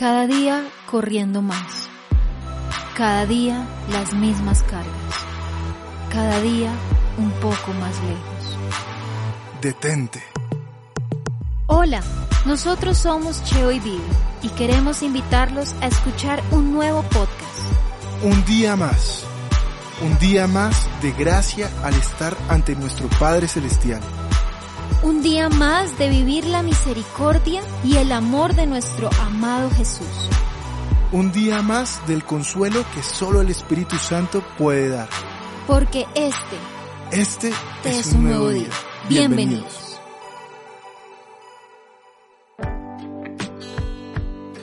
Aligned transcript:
Cada 0.00 0.26
día 0.26 0.66
corriendo 0.90 1.42
más. 1.42 1.90
Cada 2.96 3.26
día 3.26 3.66
las 3.92 4.14
mismas 4.14 4.62
cargas. 4.62 4.86
Cada 6.10 6.40
día 6.40 6.72
un 7.18 7.30
poco 7.32 7.74
más 7.78 7.94
lejos. 8.04 8.56
Detente. 9.60 10.22
Hola, 11.66 12.02
nosotros 12.46 12.96
somos 12.96 13.44
Cheo 13.44 13.72
y 13.72 13.78
Vivi 13.78 14.00
y 14.40 14.48
queremos 14.48 15.02
invitarlos 15.02 15.74
a 15.82 15.88
escuchar 15.88 16.42
un 16.50 16.72
nuevo 16.72 17.02
podcast. 17.02 17.60
Un 18.22 18.42
día 18.46 18.76
más. 18.76 19.26
Un 20.00 20.18
día 20.18 20.46
más 20.46 20.88
de 21.02 21.12
gracia 21.12 21.68
al 21.84 21.92
estar 21.92 22.34
ante 22.48 22.74
nuestro 22.74 23.06
Padre 23.18 23.48
Celestial. 23.48 24.00
Un 25.02 25.22
día 25.22 25.48
más 25.48 25.96
de 25.96 26.10
vivir 26.10 26.44
la 26.44 26.62
misericordia 26.62 27.62
y 27.82 27.96
el 27.96 28.12
amor 28.12 28.54
de 28.54 28.66
nuestro 28.66 29.08
amado 29.22 29.70
Jesús. 29.70 30.28
Un 31.10 31.32
día 31.32 31.62
más 31.62 32.06
del 32.06 32.22
consuelo 32.22 32.84
que 32.94 33.02
solo 33.02 33.40
el 33.40 33.48
Espíritu 33.48 33.96
Santo 33.96 34.44
puede 34.58 34.90
dar. 34.90 35.08
Porque 35.66 36.04
este, 36.14 36.56
Este 37.12 37.50
es, 37.86 38.12
un 38.12 38.24
nuevo 38.24 38.50
día. 38.50 38.68
Bienvenidos. 39.08 39.98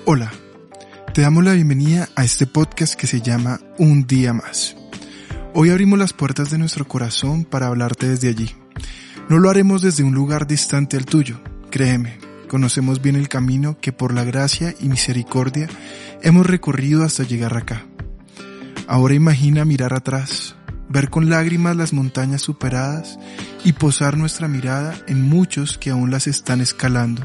Hola, 0.05 0.31
te 1.15 1.21
damos 1.21 1.43
la 1.43 1.53
bienvenida 1.53 2.09
a 2.15 2.23
este 2.23 2.45
podcast 2.45 2.93
que 2.93 3.07
se 3.07 3.21
llama 3.21 3.59
Un 3.79 4.05
día 4.05 4.33
más. 4.33 4.75
Hoy 5.55 5.71
abrimos 5.71 5.97
las 5.97 6.13
puertas 6.13 6.51
de 6.51 6.59
nuestro 6.59 6.87
corazón 6.87 7.43
para 7.43 7.65
hablarte 7.65 8.07
desde 8.07 8.29
allí. 8.29 8.55
No 9.29 9.39
lo 9.39 9.49
haremos 9.49 9.81
desde 9.81 10.03
un 10.03 10.13
lugar 10.13 10.47
distante 10.47 10.95
al 10.95 11.05
tuyo, 11.05 11.41
créeme, 11.69 12.17
conocemos 12.47 13.01
bien 13.01 13.17
el 13.17 13.27
camino 13.27 13.77
que 13.81 13.91
por 13.91 14.13
la 14.13 14.23
gracia 14.23 14.73
y 14.79 14.87
misericordia 14.87 15.67
hemos 16.21 16.45
recorrido 16.45 17.03
hasta 17.03 17.23
llegar 17.23 17.57
acá. 17.57 17.85
Ahora 18.87 19.15
imagina 19.15 19.65
mirar 19.65 19.93
atrás, 19.93 20.55
ver 20.87 21.09
con 21.09 21.29
lágrimas 21.29 21.75
las 21.75 21.91
montañas 21.91 22.41
superadas 22.41 23.19
y 23.65 23.73
posar 23.73 24.15
nuestra 24.15 24.47
mirada 24.47 24.95
en 25.07 25.27
muchos 25.27 25.77
que 25.77 25.89
aún 25.89 26.09
las 26.09 26.27
están 26.27 26.61
escalando. 26.61 27.21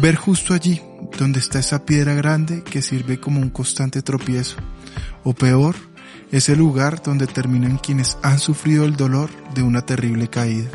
Ver 0.00 0.14
justo 0.14 0.54
allí, 0.54 0.80
donde 1.18 1.40
está 1.40 1.58
esa 1.58 1.84
piedra 1.84 2.14
grande 2.14 2.62
que 2.62 2.80
sirve 2.80 3.18
como 3.18 3.40
un 3.40 3.50
constante 3.50 4.02
tropiezo, 4.02 4.58
o 5.24 5.34
peor, 5.34 5.74
es 6.36 6.50
el 6.50 6.58
lugar 6.58 7.02
donde 7.02 7.26
terminan 7.26 7.78
quienes 7.78 8.18
han 8.22 8.38
sufrido 8.38 8.84
el 8.84 8.94
dolor 8.94 9.30
de 9.54 9.62
una 9.62 9.86
terrible 9.86 10.28
caída. 10.28 10.68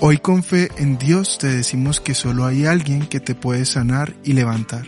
Hoy 0.00 0.16
con 0.16 0.42
fe 0.42 0.70
en 0.78 0.96
Dios 0.96 1.36
te 1.36 1.48
decimos 1.48 2.00
que 2.00 2.14
solo 2.14 2.46
hay 2.46 2.64
alguien 2.64 3.06
que 3.06 3.20
te 3.20 3.34
puede 3.34 3.66
sanar 3.66 4.14
y 4.24 4.32
levantar. 4.32 4.86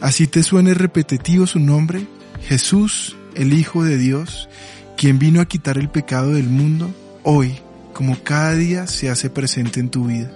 Así 0.00 0.26
te 0.26 0.42
suene 0.42 0.74
repetitivo 0.74 1.46
su 1.46 1.60
nombre, 1.60 2.08
Jesús, 2.48 3.16
el 3.36 3.52
Hijo 3.52 3.84
de 3.84 3.96
Dios, 3.96 4.48
quien 4.96 5.20
vino 5.20 5.40
a 5.40 5.46
quitar 5.46 5.78
el 5.78 5.88
pecado 5.88 6.32
del 6.32 6.48
mundo, 6.48 6.92
hoy, 7.22 7.60
como 7.92 8.24
cada 8.24 8.54
día, 8.54 8.88
se 8.88 9.08
hace 9.08 9.30
presente 9.30 9.78
en 9.78 9.88
tu 9.88 10.06
vida. 10.06 10.32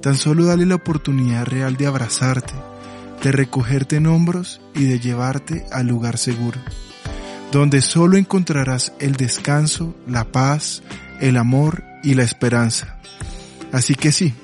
Tan 0.00 0.16
solo 0.16 0.46
dale 0.46 0.64
la 0.64 0.76
oportunidad 0.76 1.44
real 1.44 1.76
de 1.76 1.86
abrazarte, 1.86 2.54
de 3.22 3.30
recogerte 3.30 3.96
en 3.96 4.06
hombros 4.06 4.62
y 4.74 4.84
de 4.84 5.00
llevarte 5.00 5.66
al 5.70 5.86
lugar 5.86 6.16
seguro 6.16 6.58
donde 7.52 7.80
solo 7.80 8.16
encontrarás 8.16 8.92
el 9.00 9.16
descanso, 9.16 9.94
la 10.06 10.24
paz, 10.24 10.82
el 11.20 11.36
amor 11.36 11.84
y 12.02 12.14
la 12.14 12.22
esperanza. 12.22 12.98
Así 13.72 13.94
que 13.94 14.12
sí, 14.12 14.34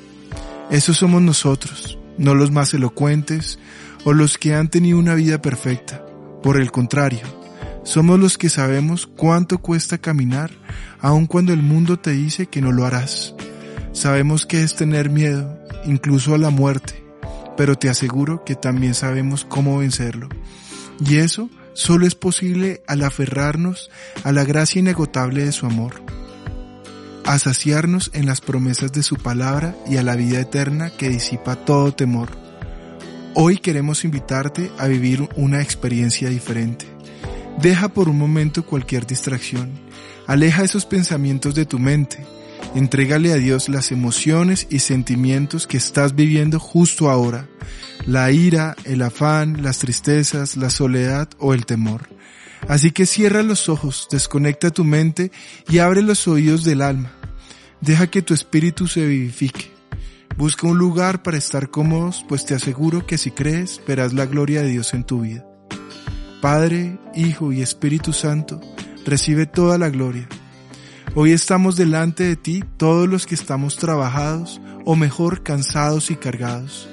esos 0.70 0.96
somos 0.98 1.22
nosotros, 1.22 1.98
no 2.18 2.34
los 2.34 2.50
más 2.50 2.72
elocuentes 2.74 3.58
o 4.04 4.12
los 4.12 4.38
que 4.38 4.54
han 4.54 4.68
tenido 4.68 4.98
una 4.98 5.14
vida 5.14 5.40
perfecta. 5.40 6.04
Por 6.42 6.60
el 6.60 6.70
contrario, 6.70 7.22
somos 7.84 8.18
los 8.18 8.38
que 8.38 8.48
sabemos 8.48 9.06
cuánto 9.06 9.58
cuesta 9.58 9.98
caminar 9.98 10.50
aun 11.00 11.26
cuando 11.26 11.52
el 11.52 11.62
mundo 11.62 11.98
te 11.98 12.12
dice 12.12 12.46
que 12.46 12.62
no 12.62 12.72
lo 12.72 12.86
harás. 12.86 13.34
Sabemos 13.92 14.46
que 14.46 14.62
es 14.62 14.74
tener 14.74 15.10
miedo, 15.10 15.58
incluso 15.84 16.34
a 16.34 16.38
la 16.38 16.50
muerte, 16.50 17.04
pero 17.56 17.76
te 17.76 17.90
aseguro 17.90 18.42
que 18.44 18.54
también 18.54 18.94
sabemos 18.94 19.44
cómo 19.44 19.78
vencerlo. 19.78 20.28
Y 21.04 21.16
eso 21.16 21.50
solo 21.74 22.06
es 22.06 22.14
posible 22.14 22.82
al 22.86 23.02
aferrarnos 23.02 23.90
a 24.22 24.32
la 24.32 24.44
gracia 24.44 24.78
inagotable 24.80 25.44
de 25.44 25.52
su 25.52 25.66
amor, 25.66 26.02
a 27.24 27.38
saciarnos 27.38 28.10
en 28.14 28.26
las 28.26 28.40
promesas 28.40 28.92
de 28.92 29.02
su 29.02 29.16
palabra 29.16 29.76
y 29.86 29.98
a 29.98 30.02
la 30.02 30.16
vida 30.16 30.40
eterna 30.40 30.90
que 30.96 31.08
disipa 31.08 31.56
todo 31.56 31.92
temor. 31.92 32.30
Hoy 33.34 33.58
queremos 33.58 34.04
invitarte 34.04 34.70
a 34.78 34.86
vivir 34.86 35.28
una 35.36 35.60
experiencia 35.60 36.28
diferente. 36.28 36.86
Deja 37.60 37.88
por 37.88 38.08
un 38.08 38.18
momento 38.18 38.64
cualquier 38.64 39.06
distracción, 39.06 39.72
aleja 40.26 40.64
esos 40.64 40.86
pensamientos 40.86 41.54
de 41.54 41.66
tu 41.66 41.78
mente, 41.78 42.24
entrégale 42.74 43.32
a 43.32 43.36
Dios 43.36 43.68
las 43.68 43.92
emociones 43.92 44.66
y 44.70 44.80
sentimientos 44.80 45.66
que 45.66 45.76
estás 45.76 46.14
viviendo 46.14 46.58
justo 46.58 47.10
ahora 47.10 47.48
la 48.06 48.30
ira, 48.30 48.76
el 48.84 49.02
afán, 49.02 49.62
las 49.62 49.78
tristezas, 49.78 50.56
la 50.56 50.70
soledad 50.70 51.28
o 51.38 51.54
el 51.54 51.66
temor. 51.66 52.08
Así 52.68 52.92
que 52.92 53.06
cierra 53.06 53.42
los 53.42 53.68
ojos, 53.68 54.08
desconecta 54.10 54.70
tu 54.70 54.84
mente 54.84 55.30
y 55.68 55.78
abre 55.78 56.02
los 56.02 56.26
oídos 56.28 56.64
del 56.64 56.82
alma. 56.82 57.12
Deja 57.80 58.06
que 58.06 58.22
tu 58.22 58.34
espíritu 58.34 58.86
se 58.86 59.06
vivifique. 59.06 59.72
Busca 60.36 60.66
un 60.66 60.78
lugar 60.78 61.22
para 61.22 61.36
estar 61.36 61.70
cómodos, 61.70 62.24
pues 62.28 62.44
te 62.44 62.54
aseguro 62.54 63.06
que 63.06 63.18
si 63.18 63.30
crees 63.30 63.80
verás 63.86 64.12
la 64.12 64.26
gloria 64.26 64.62
de 64.62 64.70
Dios 64.70 64.94
en 64.94 65.04
tu 65.04 65.20
vida. 65.20 65.46
Padre, 66.40 66.98
Hijo 67.14 67.52
y 67.52 67.62
Espíritu 67.62 68.12
Santo, 68.12 68.60
recibe 69.04 69.46
toda 69.46 69.78
la 69.78 69.90
gloria. 69.90 70.28
Hoy 71.16 71.30
estamos 71.30 71.76
delante 71.76 72.24
de 72.24 72.34
ti 72.34 72.64
todos 72.76 73.08
los 73.08 73.24
que 73.24 73.36
estamos 73.36 73.76
trabajados 73.76 74.60
o 74.84 74.96
mejor 74.96 75.44
cansados 75.44 76.10
y 76.10 76.16
cargados 76.16 76.88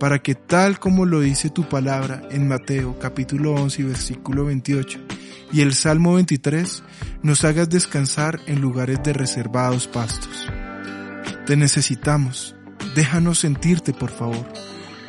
para 0.00 0.20
que 0.20 0.34
tal 0.34 0.80
como 0.80 1.06
lo 1.06 1.20
dice 1.20 1.48
tu 1.48 1.68
palabra 1.68 2.22
en 2.32 2.48
Mateo 2.48 2.98
capítulo 2.98 3.54
11 3.54 3.84
versículo 3.84 4.46
28 4.46 4.98
y 5.52 5.60
el 5.60 5.74
Salmo 5.74 6.14
23, 6.14 6.82
nos 7.22 7.44
hagas 7.44 7.68
descansar 7.70 8.40
en 8.46 8.60
lugares 8.60 9.00
de 9.04 9.12
reservados 9.12 9.86
pastos. 9.86 10.48
Te 11.46 11.56
necesitamos, 11.56 12.56
déjanos 12.96 13.38
sentirte 13.38 13.92
por 13.92 14.10
favor, 14.10 14.44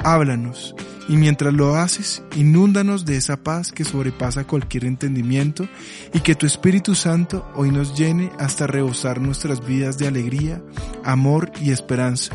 háblanos 0.03 0.75
y 1.07 1.17
mientras 1.17 1.53
lo 1.53 1.75
haces, 1.75 2.23
inúndanos 2.35 3.05
de 3.05 3.17
esa 3.17 3.37
paz 3.37 3.71
que 3.71 3.83
sobrepasa 3.83 4.45
cualquier 4.45 4.85
entendimiento 4.85 5.67
y 6.13 6.19
que 6.21 6.35
tu 6.35 6.45
Espíritu 6.45 6.95
Santo 6.95 7.49
hoy 7.55 7.71
nos 7.71 7.97
llene 7.97 8.31
hasta 8.39 8.67
rebosar 8.67 9.19
nuestras 9.19 9.65
vidas 9.65 9.97
de 9.97 10.07
alegría, 10.07 10.61
amor 11.03 11.51
y 11.61 11.71
esperanza 11.71 12.33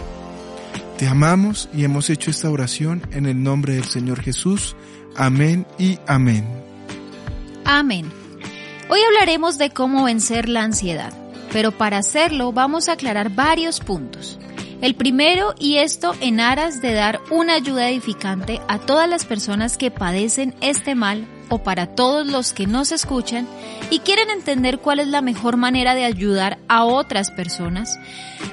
te 0.98 1.06
amamos 1.06 1.68
y 1.72 1.84
hemos 1.84 2.10
hecho 2.10 2.28
esta 2.28 2.50
oración 2.50 3.02
en 3.12 3.26
el 3.26 3.40
nombre 3.40 3.74
del 3.74 3.84
Señor 3.84 4.20
Jesús. 4.20 4.74
Amén 5.14 5.64
y 5.78 5.96
amén. 6.08 6.44
Amén. 7.64 8.10
Hoy 8.88 8.98
hablaremos 9.06 9.58
de 9.58 9.70
cómo 9.70 10.02
vencer 10.02 10.48
la 10.48 10.64
ansiedad, 10.64 11.12
pero 11.52 11.70
para 11.70 11.98
hacerlo 11.98 12.50
vamos 12.50 12.88
a 12.88 12.94
aclarar 12.94 13.32
varios 13.32 13.78
puntos. 13.78 14.40
El 14.80 14.94
primero, 14.94 15.54
y 15.58 15.78
esto 15.78 16.14
en 16.20 16.38
aras 16.38 16.80
de 16.80 16.92
dar 16.92 17.20
una 17.30 17.54
ayuda 17.54 17.88
edificante 17.88 18.60
a 18.68 18.78
todas 18.78 19.08
las 19.08 19.24
personas 19.24 19.76
que 19.76 19.90
padecen 19.90 20.54
este 20.60 20.94
mal 20.94 21.26
o 21.48 21.58
para 21.64 21.96
todos 21.96 22.26
los 22.26 22.52
que 22.52 22.68
nos 22.68 22.92
escuchan 22.92 23.48
y 23.90 24.00
quieren 24.00 24.30
entender 24.30 24.78
cuál 24.78 25.00
es 25.00 25.08
la 25.08 25.20
mejor 25.20 25.56
manera 25.56 25.96
de 25.96 26.04
ayudar 26.04 26.58
a 26.68 26.84
otras 26.84 27.32
personas, 27.32 27.98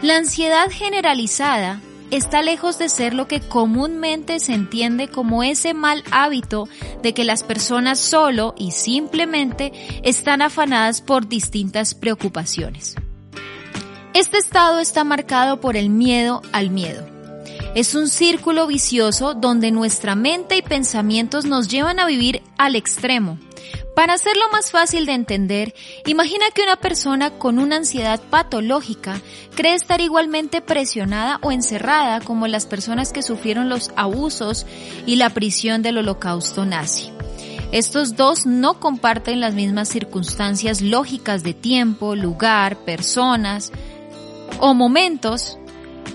la 0.02 0.18
ansiedad 0.18 0.68
generalizada 0.72 1.80
está 2.10 2.42
lejos 2.42 2.80
de 2.80 2.90
ser 2.90 3.14
lo 3.14 3.28
que 3.28 3.40
comúnmente 3.40 4.40
se 4.40 4.54
entiende 4.54 5.08
como 5.10 5.44
ese 5.44 5.76
mal 5.76 6.04
hábito 6.10 6.68
de 7.04 7.14
que 7.14 7.24
las 7.24 7.44
personas 7.44 8.00
solo 8.00 8.56
y 8.58 8.72
simplemente 8.72 9.74
están 10.04 10.42
afanadas 10.42 11.02
por 11.02 11.28
distintas 11.28 11.94
preocupaciones. 11.94 12.96
Este 14.16 14.38
estado 14.38 14.80
está 14.80 15.04
marcado 15.04 15.60
por 15.60 15.76
el 15.76 15.90
miedo 15.90 16.42
al 16.54 16.70
miedo. 16.70 17.06
Es 17.76 17.96
un 17.96 18.08
círculo 18.08 18.66
vicioso 18.66 19.34
donde 19.34 19.72
nuestra 19.72 20.16
mente 20.16 20.56
y 20.56 20.62
pensamientos 20.62 21.44
nos 21.44 21.68
llevan 21.68 22.00
a 22.00 22.06
vivir 22.06 22.42
al 22.58 22.78
extremo. 22.78 23.38
Para 23.94 24.14
hacerlo 24.14 24.46
más 24.54 24.72
fácil 24.72 25.06
de 25.06 25.12
entender, 25.12 25.76
imagina 26.06 26.46
que 26.56 26.64
una 26.64 26.78
persona 26.78 27.32
con 27.32 27.60
una 27.60 27.76
ansiedad 27.76 28.22
patológica 28.30 29.20
cree 29.54 29.74
estar 29.74 30.00
igualmente 30.00 30.62
presionada 30.62 31.40
o 31.42 31.52
encerrada 31.52 32.22
como 32.22 32.48
las 32.48 32.66
personas 32.66 33.12
que 33.12 33.22
sufrieron 33.22 33.68
los 33.68 33.92
abusos 33.98 34.66
y 35.06 35.18
la 35.18 35.32
prisión 35.32 35.82
del 35.82 35.98
holocausto 35.98 36.66
nazi. 36.66 37.12
Estos 37.74 38.16
dos 38.16 38.46
no 38.46 38.80
comparten 38.80 39.42
las 39.42 39.56
mismas 39.56 39.90
circunstancias 39.90 40.80
lógicas 40.80 41.44
de 41.44 41.54
tiempo, 41.54 42.16
lugar, 42.16 42.78
personas 42.78 43.74
o 44.60 44.74
momentos, 44.74 45.58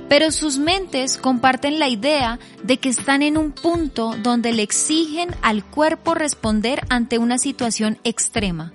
pero 0.09 0.33
sus 0.33 0.59
mentes 0.59 1.19
comparten 1.19 1.79
la 1.79 1.89
idea 1.89 2.39
de 2.65 2.79
que 2.79 2.89
están 2.89 3.23
en 3.23 3.37
un 3.37 3.53
punto 3.53 4.17
donde 4.23 4.53
le 4.53 4.63
exigen 4.63 5.35
al 5.41 5.65
cuerpo 5.65 6.15
responder 6.15 6.85
ante 6.89 7.19
una 7.19 7.39
situación 7.39 7.99
extrema, 8.03 8.73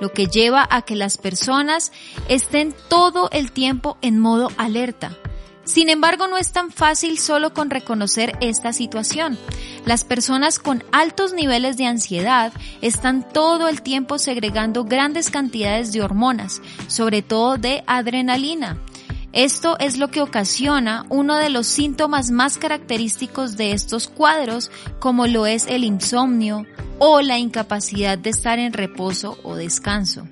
lo 0.00 0.12
que 0.12 0.26
lleva 0.26 0.66
a 0.70 0.82
que 0.82 0.94
las 0.94 1.16
personas 1.16 1.90
estén 2.28 2.74
todo 2.88 3.30
el 3.32 3.50
tiempo 3.50 3.96
en 4.02 4.18
modo 4.18 4.50
alerta. 4.58 5.16
Sin 5.64 5.88
embargo, 5.88 6.26
no 6.26 6.36
es 6.36 6.52
tan 6.52 6.70
fácil 6.70 7.18
solo 7.18 7.54
con 7.54 7.70
reconocer 7.70 8.36
esta 8.42 8.74
situación. 8.74 9.38
Las 9.86 10.04
personas 10.04 10.58
con 10.58 10.84
altos 10.92 11.32
niveles 11.32 11.78
de 11.78 11.86
ansiedad 11.86 12.52
están 12.82 13.26
todo 13.26 13.68
el 13.68 13.80
tiempo 13.80 14.18
segregando 14.18 14.84
grandes 14.84 15.30
cantidades 15.30 15.92
de 15.92 16.02
hormonas, 16.02 16.60
sobre 16.86 17.22
todo 17.22 17.56
de 17.56 17.82
adrenalina, 17.86 18.76
esto 19.34 19.76
es 19.80 19.98
lo 19.98 20.12
que 20.12 20.22
ocasiona 20.22 21.06
uno 21.08 21.36
de 21.36 21.50
los 21.50 21.66
síntomas 21.66 22.30
más 22.30 22.56
característicos 22.56 23.56
de 23.56 23.72
estos 23.72 24.06
cuadros, 24.06 24.70
como 25.00 25.26
lo 25.26 25.46
es 25.46 25.66
el 25.66 25.82
insomnio 25.82 26.66
o 27.00 27.20
la 27.20 27.38
incapacidad 27.38 28.16
de 28.16 28.30
estar 28.30 28.60
en 28.60 28.72
reposo 28.72 29.36
o 29.42 29.56
descanso. 29.56 30.28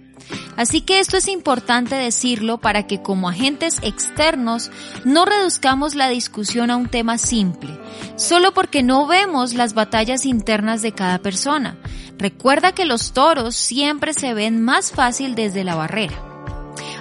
Así 0.57 0.83
que 0.83 1.01
esto 1.01 1.17
es 1.17 1.27
importante 1.27 1.97
decirlo 1.97 2.59
para 2.59 2.87
que 2.87 3.03
como 3.03 3.29
agentes 3.29 3.81
externos 3.83 4.71
no 5.05 5.25
reduzcamos 5.25 5.97
la 5.97 6.09
discusión 6.09 6.71
a 6.71 6.77
un 6.77 6.89
tema 6.89 7.19
simple, 7.19 7.77
solo 8.15 8.55
porque 8.55 8.85
no 8.85 9.09
vemos 9.09 9.55
las 9.55 9.75
batallas 9.75 10.27
internas 10.27 10.81
de 10.81 10.93
cada 10.93 11.19
persona. 11.19 11.77
Recuerda 12.19 12.73
que 12.73 12.85
los 12.85 13.13
toros 13.13 13.57
siempre 13.57 14.13
se 14.13 14.33
ven 14.33 14.63
más 14.63 14.93
fácil 14.93 15.35
desde 15.35 15.65
la 15.65 15.75
barrera. 15.75 16.32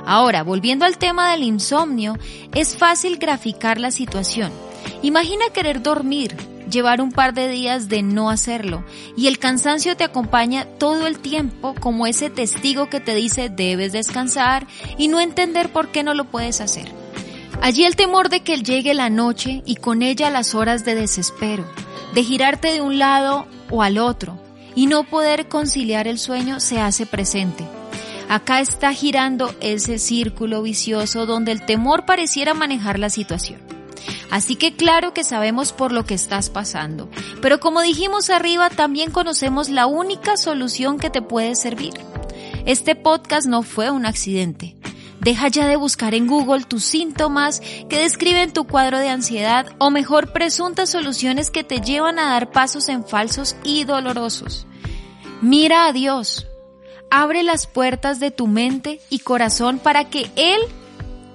Ahora, 0.06 0.44
volviendo 0.44 0.86
al 0.86 0.98
tema 0.98 1.32
del 1.32 1.44
insomnio, 1.44 2.18
es 2.54 2.76
fácil 2.76 3.18
graficar 3.18 3.80
la 3.80 3.92
situación. 3.92 4.52
Imagina 5.04 5.46
querer 5.54 5.82
dormir, 5.82 6.36
llevar 6.70 7.02
un 7.02 7.12
par 7.12 7.34
de 7.34 7.48
días 7.48 7.90
de 7.90 8.02
no 8.02 8.30
hacerlo 8.30 8.84
y 9.16 9.28
el 9.28 9.38
cansancio 9.38 9.96
te 9.98 10.04
acompaña 10.04 10.66
todo 10.66 11.06
el 11.06 11.20
tiempo 11.20 11.76
como 11.80 12.08
ese 12.08 12.30
testigo 12.30 12.90
que 12.90 13.00
te 13.00 13.14
dice 13.14 13.50
debes 13.50 13.92
descansar 13.92 14.66
y 14.98 15.08
no 15.08 15.20
entender 15.20 15.72
por 15.72 15.90
qué 15.90 16.04
no 16.04 16.14
lo 16.14 16.26
puedes 16.26 16.62
hacer. 16.62 16.92
Allí 17.62 17.84
el 17.84 17.96
temor 17.96 18.30
de 18.30 18.42
que 18.42 18.58
llegue 18.64 18.94
la 18.94 19.10
noche 19.10 19.62
y 19.66 19.76
con 19.76 20.02
ella 20.02 20.32
las 20.32 20.56
horas 20.56 20.84
de 20.84 20.96
desespero, 20.96 21.66
de 22.16 22.24
girarte 22.24 22.74
de 22.74 22.82
un 22.82 22.98
lado 22.98 23.46
o 23.70 23.84
al 23.84 24.00
otro 24.00 24.40
y 24.74 24.88
no 24.88 25.04
poder 25.04 25.48
conciliar 25.48 26.08
el 26.08 26.18
sueño 26.18 26.60
se 26.60 26.80
hace 26.80 27.06
presente. 27.06 27.66
Acá 28.32 28.62
está 28.62 28.94
girando 28.94 29.54
ese 29.60 30.00
círculo 30.00 30.62
vicioso 30.62 31.26
donde 31.26 31.52
el 31.52 31.66
temor 31.66 32.06
pareciera 32.06 32.54
manejar 32.54 32.98
la 32.98 33.10
situación. 33.10 33.60
Así 34.30 34.56
que 34.56 34.74
claro 34.74 35.14
que 35.14 35.26
sabemos 35.26 35.74
por 35.74 35.92
lo 35.92 36.06
que 36.06 36.14
estás 36.14 36.50
pasando, 36.50 37.10
pero 37.42 37.60
como 37.60 37.82
dijimos 37.82 38.30
arriba, 38.30 38.70
también 38.70 39.12
conocemos 39.12 39.68
la 39.68 39.86
única 39.86 40.38
solución 40.38 40.98
que 40.98 41.10
te 41.10 41.22
puede 41.22 41.56
servir. 41.56 41.94
Este 42.66 42.96
podcast 42.96 43.48
no 43.48 43.64
fue 43.64 43.92
un 43.92 44.06
accidente. 44.06 44.78
Deja 45.20 45.50
ya 45.50 45.68
de 45.68 45.76
buscar 45.76 46.16
en 46.16 46.26
Google 46.26 46.64
tus 46.64 46.86
síntomas 46.86 47.60
que 47.90 48.00
describen 48.00 48.54
tu 48.54 48.64
cuadro 48.64 49.00
de 49.00 49.10
ansiedad 49.10 49.76
o 49.78 49.92
mejor 49.92 50.32
presuntas 50.32 50.90
soluciones 50.90 51.52
que 51.52 51.66
te 51.66 51.82
llevan 51.82 52.18
a 52.18 52.30
dar 52.30 52.50
pasos 52.52 52.88
en 52.88 53.06
falsos 53.06 53.58
y 53.66 53.84
dolorosos. 53.84 54.68
Mira 55.42 55.86
a 55.86 55.92
Dios, 55.92 56.48
abre 57.12 57.44
las 57.44 57.68
puertas 57.68 58.20
de 58.20 58.32
tu 58.32 58.48
mente 58.48 59.00
y 59.10 59.20
corazón 59.20 59.78
para 59.78 60.06
que 60.06 60.32
Él, 60.36 60.60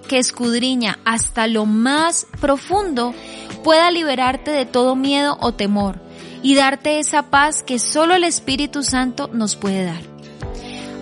que 0.08 0.18
escudriña 0.18 0.98
hasta 1.04 1.46
lo 1.46 1.66
más 1.66 2.26
profundo, 2.40 3.14
pueda 3.62 3.90
liberarte 3.90 4.50
de 4.50 4.64
todo 4.64 4.96
miedo 4.96 5.36
o 5.40 5.52
temor 5.52 6.00
y 6.42 6.54
darte 6.54 6.98
esa 6.98 7.30
paz 7.30 7.62
que 7.62 7.78
solo 7.78 8.14
el 8.14 8.24
Espíritu 8.24 8.82
Santo 8.82 9.28
nos 9.32 9.54
puede 9.54 9.84
dar. 9.84 10.00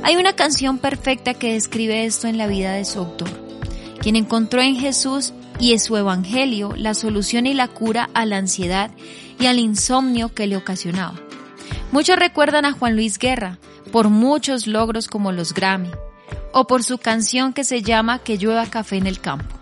Hay 0.03 0.17
una 0.17 0.35
canción 0.35 0.79
perfecta 0.79 1.35
que 1.35 1.55
describe 1.55 2.05
esto 2.05 2.27
en 2.27 2.37
la 2.37 2.47
vida 2.47 2.73
de 2.73 2.85
su 2.85 2.99
autor, 2.99 3.31
quien 4.01 4.17
encontró 4.17 4.61
en 4.61 4.77
Jesús 4.77 5.33
y 5.59 5.73
en 5.73 5.81
su 5.81 5.97
Evangelio 5.97 6.75
la 6.77 6.95
solución 6.95 7.47
y 7.47 7.55
la 7.55 7.69
cura 7.69 8.11
a 8.13 8.27
la 8.27 8.39
ansiedad 8.39 8.91
y 9.39 9.47
al 9.47 9.59
insomnio 9.59 10.35
que 10.35 10.47
le 10.47 10.57
ocasionaba. 10.57 11.15
Muchos 11.93 12.19
recuerdan 12.19 12.65
a 12.65 12.73
Juan 12.73 12.97
Luis 12.97 13.19
Guerra, 13.19 13.59
por 13.95 14.09
muchos 14.09 14.67
logros 14.67 15.07
como 15.07 15.31
los 15.31 15.55
Grammy, 15.55 15.93
o 16.53 16.67
por 16.67 16.83
su 16.83 16.99
canción 16.99 17.53
que 17.53 17.63
se 17.63 17.81
llama 17.81 18.19
Que 18.19 18.39
llueva 18.39 18.67
café 18.67 18.97
en 18.97 19.07
el 19.07 19.21
campo. 19.21 19.55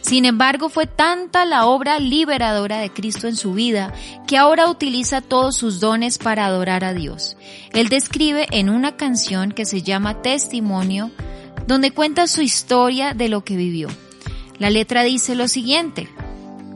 Sin 0.00 0.24
embargo, 0.24 0.70
fue 0.70 0.86
tanta 0.86 1.44
la 1.44 1.66
obra 1.66 1.98
liberadora 1.98 2.78
de 2.78 2.88
Cristo 2.88 3.28
en 3.28 3.36
su 3.36 3.52
vida 3.52 3.92
que 4.26 4.38
ahora 4.38 4.70
utiliza 4.70 5.20
todos 5.20 5.58
sus 5.58 5.80
dones 5.80 6.16
para 6.16 6.46
adorar 6.46 6.82
a 6.82 6.94
Dios. 6.94 7.36
Él 7.74 7.90
describe 7.90 8.46
en 8.52 8.70
una 8.70 8.96
canción 8.96 9.52
que 9.52 9.66
se 9.66 9.82
llama 9.82 10.22
Testimonio, 10.22 11.10
donde 11.66 11.90
cuenta 11.90 12.26
su 12.26 12.40
historia 12.40 13.12
de 13.12 13.28
lo 13.28 13.44
que 13.44 13.54
vivió. 13.54 13.88
La 14.58 14.70
letra 14.70 15.02
dice 15.02 15.34
lo 15.34 15.46
siguiente, 15.46 16.08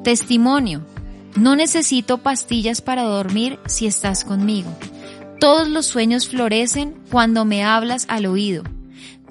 Testimonio, 0.05 0.85
no 1.37 1.57
necesito 1.57 2.19
pastillas 2.19 2.83
para 2.83 3.05
dormir 3.05 3.59
si 3.65 3.87
estás 3.87 4.25
conmigo. 4.27 4.77
Todos 5.41 5.69
los 5.69 5.87
sueños 5.87 6.29
florecen 6.29 6.95
cuando 7.11 7.45
me 7.45 7.63
hablas 7.63 8.07
al 8.09 8.27
oído. 8.27 8.65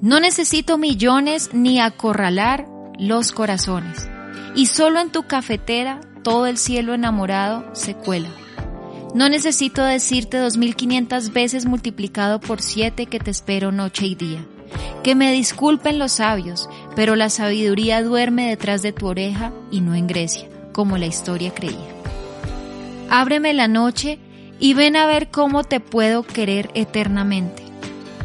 No 0.00 0.20
necesito 0.20 0.78
millones 0.78 1.50
ni 1.52 1.80
acorralar 1.80 2.66
los 2.98 3.32
corazones. 3.32 4.08
Y 4.54 4.66
solo 4.66 5.00
en 5.00 5.10
tu 5.10 5.24
cafetera 5.24 6.00
todo 6.22 6.46
el 6.46 6.56
cielo 6.56 6.94
enamorado 6.94 7.68
se 7.74 7.94
cuela. 7.94 8.30
No 9.14 9.28
necesito 9.28 9.84
decirte 9.84 10.38
dos 10.38 10.56
mil 10.56 10.76
quinientas 10.76 11.32
veces 11.32 11.66
multiplicado 11.66 12.40
por 12.40 12.62
siete 12.62 13.06
que 13.06 13.20
te 13.20 13.30
espero 13.30 13.70
noche 13.70 14.06
y 14.06 14.14
día. 14.14 14.44
Que 15.02 15.14
me 15.14 15.30
disculpen 15.32 15.98
los 15.98 16.12
sabios, 16.12 16.70
pero 16.96 17.16
la 17.16 17.28
sabiduría 17.28 18.02
duerme 18.02 18.48
detrás 18.48 18.80
de 18.82 18.92
tu 18.92 19.06
oreja 19.08 19.52
y 19.70 19.80
no 19.82 19.94
en 19.94 20.06
Grecia, 20.06 20.48
como 20.72 20.96
la 20.96 21.06
historia 21.06 21.52
creía. 21.54 21.94
Ábreme 23.10 23.54
la 23.54 23.68
noche 23.68 24.18
y 24.58 24.74
ven 24.74 24.96
a 24.96 25.06
ver 25.06 25.30
cómo 25.30 25.64
te 25.64 25.80
puedo 25.80 26.22
querer 26.22 26.70
eternamente. 26.74 27.62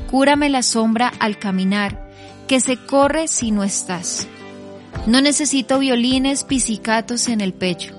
Cúrame 0.09 0.49
la 0.49 0.63
sombra 0.63 1.11
al 1.19 1.37
caminar, 1.37 2.09
que 2.47 2.59
se 2.59 2.77
corre 2.77 3.27
si 3.27 3.51
no 3.51 3.63
estás. 3.63 4.27
No 5.07 5.21
necesito 5.21 5.79
violines, 5.79 6.43
pisicatos 6.43 7.27
en 7.27 7.41
el 7.41 7.53
pecho. 7.53 7.93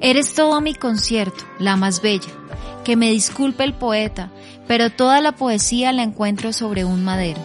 Eres 0.00 0.34
todo 0.34 0.60
mi 0.60 0.74
concierto, 0.74 1.44
la 1.58 1.76
más 1.76 2.02
bella. 2.02 2.28
Que 2.84 2.96
me 2.96 3.10
disculpe 3.10 3.64
el 3.64 3.72
poeta, 3.72 4.30
pero 4.66 4.90
toda 4.90 5.20
la 5.20 5.32
poesía 5.32 5.92
la 5.92 6.02
encuentro 6.02 6.52
sobre 6.52 6.84
un 6.84 7.04
madero. 7.04 7.40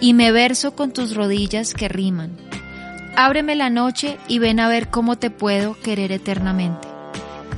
Y 0.00 0.14
me 0.14 0.30
verso 0.30 0.76
con 0.76 0.92
tus 0.92 1.14
rodillas 1.14 1.74
que 1.74 1.88
riman. 1.88 2.36
Ábreme 3.16 3.56
la 3.56 3.68
noche 3.68 4.16
y 4.28 4.38
ven 4.38 4.60
a 4.60 4.68
ver 4.68 4.90
cómo 4.90 5.16
te 5.16 5.30
puedo 5.30 5.74
querer 5.80 6.12
eternamente. 6.12 6.87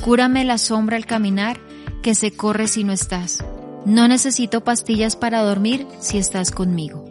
Cúrame 0.01 0.47
la 0.47 0.57
sombra 0.57 0.97
al 0.97 1.05
caminar, 1.05 1.61
que 2.03 2.15
se 2.15 2.33
corre 2.33 2.69
si 2.69 2.85
no 2.85 2.93
estás. 2.93 3.45
No 3.85 4.09
necesito 4.09 4.65
pastillas 4.65 5.15
para 5.15 5.43
dormir 5.43 5.87
si 6.01 6.17
estás 6.17 6.51
conmigo. 6.53 7.05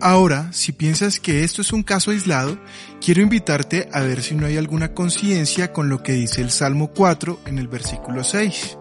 Ahora, 0.00 0.52
si 0.52 0.70
piensas 0.70 1.18
que 1.18 1.42
esto 1.42 1.60
es 1.62 1.72
un 1.72 1.82
caso 1.82 2.12
aislado, 2.12 2.56
quiero 3.04 3.20
invitarte 3.20 3.88
a 3.92 4.00
ver 4.02 4.22
si 4.22 4.36
no 4.36 4.46
hay 4.46 4.56
alguna 4.56 4.94
coincidencia 4.94 5.72
con 5.72 5.88
lo 5.88 6.04
que 6.04 6.12
dice 6.12 6.40
el 6.40 6.50
Salmo 6.50 6.92
4 6.94 7.40
en 7.46 7.58
el 7.58 7.66
versículo 7.66 8.22
6. 8.22 8.78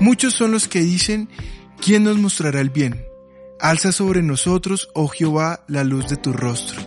Muchos 0.00 0.34
son 0.34 0.50
los 0.50 0.68
que 0.68 0.80
dicen, 0.80 1.30
¿quién 1.80 2.04
nos 2.04 2.18
mostrará 2.18 2.60
el 2.60 2.70
bien? 2.70 3.06
Alza 3.58 3.90
sobre 3.90 4.22
nosotros, 4.22 4.90
oh 4.92 5.08
Jehová, 5.08 5.64
la 5.66 5.84
luz 5.84 6.08
de 6.08 6.16
tu 6.16 6.34
rostro. 6.34 6.80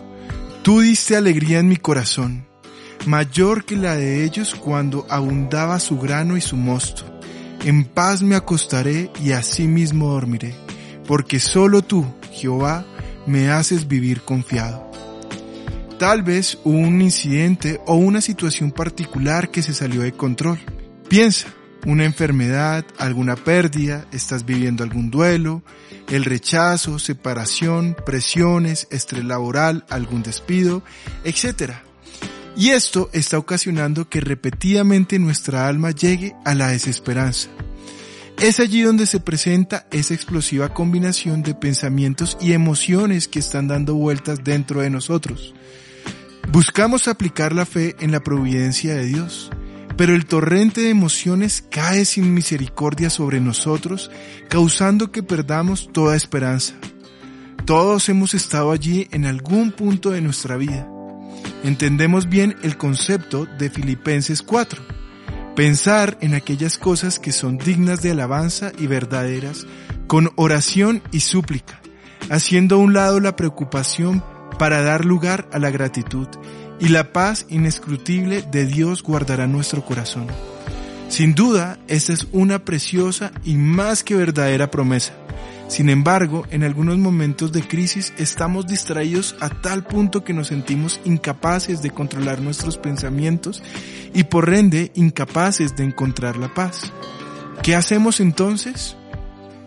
Tú 0.62 0.80
diste 0.80 1.16
alegría 1.16 1.58
en 1.58 1.68
mi 1.68 1.78
corazón 1.78 2.46
mayor 3.06 3.64
que 3.64 3.76
la 3.76 3.96
de 3.96 4.24
ellos 4.24 4.54
cuando 4.54 5.06
abundaba 5.08 5.78
su 5.80 5.98
grano 5.98 6.36
y 6.36 6.40
su 6.40 6.56
mosto. 6.56 7.04
En 7.64 7.84
paz 7.84 8.22
me 8.22 8.36
acostaré 8.36 9.10
y 9.22 9.32
así 9.32 9.66
mismo 9.66 10.12
dormiré, 10.12 10.54
porque 11.06 11.40
solo 11.40 11.82
tú, 11.82 12.04
Jehová, 12.32 12.84
me 13.26 13.50
haces 13.50 13.88
vivir 13.88 14.20
confiado. 14.22 14.90
tal 15.98 16.22
vez 16.22 16.58
hubo 16.64 16.76
un 16.76 17.00
incidente 17.00 17.80
o 17.86 17.94
una 17.94 18.20
situación 18.20 18.72
particular 18.72 19.50
que 19.50 19.62
se 19.62 19.72
salió 19.72 20.02
de 20.02 20.12
control. 20.12 20.58
Piensa, 21.08 21.46
una 21.86 22.04
enfermedad, 22.04 22.84
alguna 22.98 23.36
pérdida, 23.36 24.06
estás 24.12 24.44
viviendo 24.44 24.84
algún 24.84 25.10
duelo, 25.10 25.62
el 26.08 26.24
rechazo, 26.24 26.98
separación, 26.98 27.96
presiones, 28.04 28.88
estrés 28.90 29.24
laboral, 29.24 29.84
algún 29.88 30.22
despido, 30.22 30.82
etc. 31.24 31.72
Y 32.56 32.70
esto 32.70 33.10
está 33.12 33.38
ocasionando 33.38 34.08
que 34.08 34.20
repetidamente 34.20 35.18
nuestra 35.18 35.66
alma 35.66 35.90
llegue 35.90 36.36
a 36.44 36.54
la 36.54 36.68
desesperanza. 36.68 37.48
Es 38.38 38.60
allí 38.60 38.82
donde 38.82 39.06
se 39.06 39.20
presenta 39.20 39.86
esa 39.90 40.14
explosiva 40.14 40.72
combinación 40.74 41.42
de 41.42 41.54
pensamientos 41.54 42.36
y 42.40 42.52
emociones 42.52 43.28
que 43.28 43.38
están 43.38 43.68
dando 43.68 43.94
vueltas 43.94 44.42
dentro 44.44 44.80
de 44.80 44.90
nosotros. 44.90 45.54
Buscamos 46.50 47.08
aplicar 47.08 47.52
la 47.52 47.66
fe 47.66 47.96
en 48.00 48.12
la 48.12 48.20
providencia 48.20 48.94
de 48.94 49.06
Dios, 49.06 49.50
pero 49.96 50.14
el 50.14 50.26
torrente 50.26 50.82
de 50.82 50.90
emociones 50.90 51.64
cae 51.70 52.04
sin 52.04 52.34
misericordia 52.34 53.08
sobre 53.08 53.40
nosotros, 53.40 54.10
causando 54.48 55.10
que 55.10 55.22
perdamos 55.22 55.90
toda 55.92 56.16
esperanza. 56.16 56.74
Todos 57.64 58.08
hemos 58.08 58.34
estado 58.34 58.72
allí 58.72 59.08
en 59.10 59.24
algún 59.24 59.72
punto 59.72 60.10
de 60.10 60.20
nuestra 60.20 60.56
vida. 60.56 60.88
Entendemos 61.64 62.28
bien 62.28 62.56
el 62.62 62.76
concepto 62.76 63.46
de 63.46 63.70
Filipenses 63.70 64.42
4. 64.42 64.82
Pensar 65.56 66.18
en 66.20 66.34
aquellas 66.34 66.76
cosas 66.76 67.18
que 67.18 67.32
son 67.32 67.56
dignas 67.56 68.02
de 68.02 68.10
alabanza 68.10 68.70
y 68.78 68.86
verdaderas, 68.86 69.66
con 70.06 70.30
oración 70.36 71.02
y 71.10 71.20
súplica, 71.20 71.80
haciendo 72.28 72.74
a 72.74 72.78
un 72.80 72.92
lado 72.92 73.18
la 73.18 73.34
preocupación 73.34 74.22
para 74.58 74.82
dar 74.82 75.06
lugar 75.06 75.48
a 75.52 75.58
la 75.58 75.70
gratitud 75.70 76.28
y 76.80 76.88
la 76.88 77.14
paz 77.14 77.46
inescrutible 77.48 78.42
de 78.42 78.66
Dios 78.66 79.02
guardará 79.02 79.46
nuestro 79.46 79.86
corazón. 79.86 80.26
Sin 81.08 81.34
duda, 81.34 81.78
esta 81.88 82.12
es 82.12 82.26
una 82.32 82.58
preciosa 82.66 83.32
y 83.42 83.54
más 83.54 84.04
que 84.04 84.16
verdadera 84.16 84.70
promesa. 84.70 85.14
Sin 85.74 85.90
embargo, 85.90 86.46
en 86.52 86.62
algunos 86.62 86.98
momentos 86.98 87.50
de 87.50 87.66
crisis 87.66 88.14
estamos 88.16 88.68
distraídos 88.68 89.34
a 89.40 89.48
tal 89.48 89.82
punto 89.82 90.22
que 90.22 90.32
nos 90.32 90.46
sentimos 90.46 91.00
incapaces 91.04 91.82
de 91.82 91.90
controlar 91.90 92.40
nuestros 92.40 92.78
pensamientos 92.78 93.60
y 94.14 94.22
por 94.22 94.54
ende 94.54 94.92
incapaces 94.94 95.74
de 95.74 95.82
encontrar 95.82 96.36
la 96.36 96.54
paz. 96.54 96.92
¿Qué 97.64 97.74
hacemos 97.74 98.20
entonces? 98.20 98.94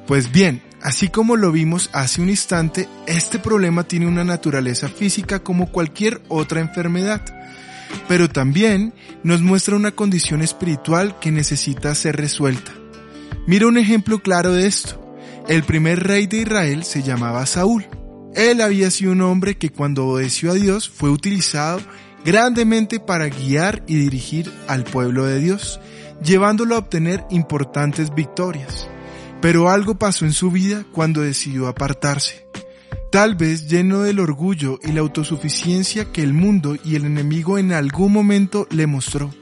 Pues 0.07 0.31
bien, 0.31 0.61
Así 0.81 1.09
como 1.09 1.35
lo 1.35 1.51
vimos 1.51 1.89
hace 1.91 2.21
un 2.21 2.29
instante, 2.29 2.87
este 3.05 3.39
problema 3.39 3.83
tiene 3.83 4.07
una 4.07 4.23
naturaleza 4.23 4.87
física 4.87 5.39
como 5.39 5.71
cualquier 5.71 6.21
otra 6.29 6.61
enfermedad, 6.61 7.21
pero 8.07 8.29
también 8.29 8.93
nos 9.23 9.41
muestra 9.41 9.75
una 9.75 9.91
condición 9.91 10.41
espiritual 10.41 11.19
que 11.19 11.31
necesita 11.31 11.93
ser 11.95 12.15
resuelta. 12.15 12.71
Mira 13.47 13.67
un 13.67 13.77
ejemplo 13.77 14.19
claro 14.19 14.53
de 14.53 14.67
esto. 14.67 15.06
El 15.47 15.63
primer 15.63 16.03
rey 16.03 16.27
de 16.27 16.41
Israel 16.41 16.83
se 16.83 17.03
llamaba 17.03 17.45
Saúl. 17.45 17.87
Él 18.35 18.59
había 18.59 18.91
sido 18.91 19.13
un 19.13 19.21
hombre 19.21 19.57
que 19.57 19.69
cuando 19.69 20.05
obedeció 20.05 20.51
a 20.51 20.55
Dios 20.55 20.89
fue 20.89 21.09
utilizado 21.09 21.79
grandemente 22.25 22.99
para 22.99 23.29
guiar 23.29 23.81
y 23.87 23.95
dirigir 23.95 24.51
al 24.67 24.83
pueblo 24.83 25.23
de 25.23 25.39
Dios, 25.39 25.79
llevándolo 26.21 26.75
a 26.75 26.79
obtener 26.79 27.23
importantes 27.29 28.13
victorias. 28.13 28.89
Pero 29.41 29.69
algo 29.69 29.95
pasó 29.95 30.25
en 30.25 30.33
su 30.33 30.51
vida 30.51 30.83
cuando 30.91 31.21
decidió 31.21 31.69
apartarse. 31.69 32.45
Tal 33.09 33.35
vez 33.35 33.69
lleno 33.69 34.01
del 34.01 34.19
orgullo 34.19 34.79
y 34.83 34.91
la 34.91 34.99
autosuficiencia 34.99 36.11
que 36.11 36.23
el 36.23 36.33
mundo 36.33 36.75
y 36.83 36.95
el 36.95 37.05
enemigo 37.05 37.57
en 37.57 37.71
algún 37.71 38.11
momento 38.11 38.67
le 38.69 38.85
mostró. 38.85 39.33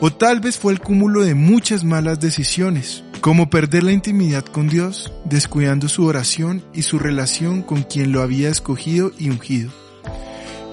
O 0.00 0.12
tal 0.12 0.40
vez 0.40 0.58
fue 0.58 0.72
el 0.72 0.80
cúmulo 0.80 1.22
de 1.22 1.36
muchas 1.36 1.84
malas 1.84 2.18
decisiones, 2.18 3.04
como 3.20 3.50
perder 3.50 3.82
la 3.82 3.92
intimidad 3.92 4.44
con 4.44 4.68
Dios, 4.68 5.12
descuidando 5.24 5.88
su 5.88 6.06
oración 6.06 6.64
y 6.72 6.82
su 6.82 6.98
relación 6.98 7.62
con 7.62 7.82
quien 7.82 8.12
lo 8.12 8.22
había 8.22 8.48
escogido 8.48 9.12
y 9.18 9.28
ungido. 9.28 9.70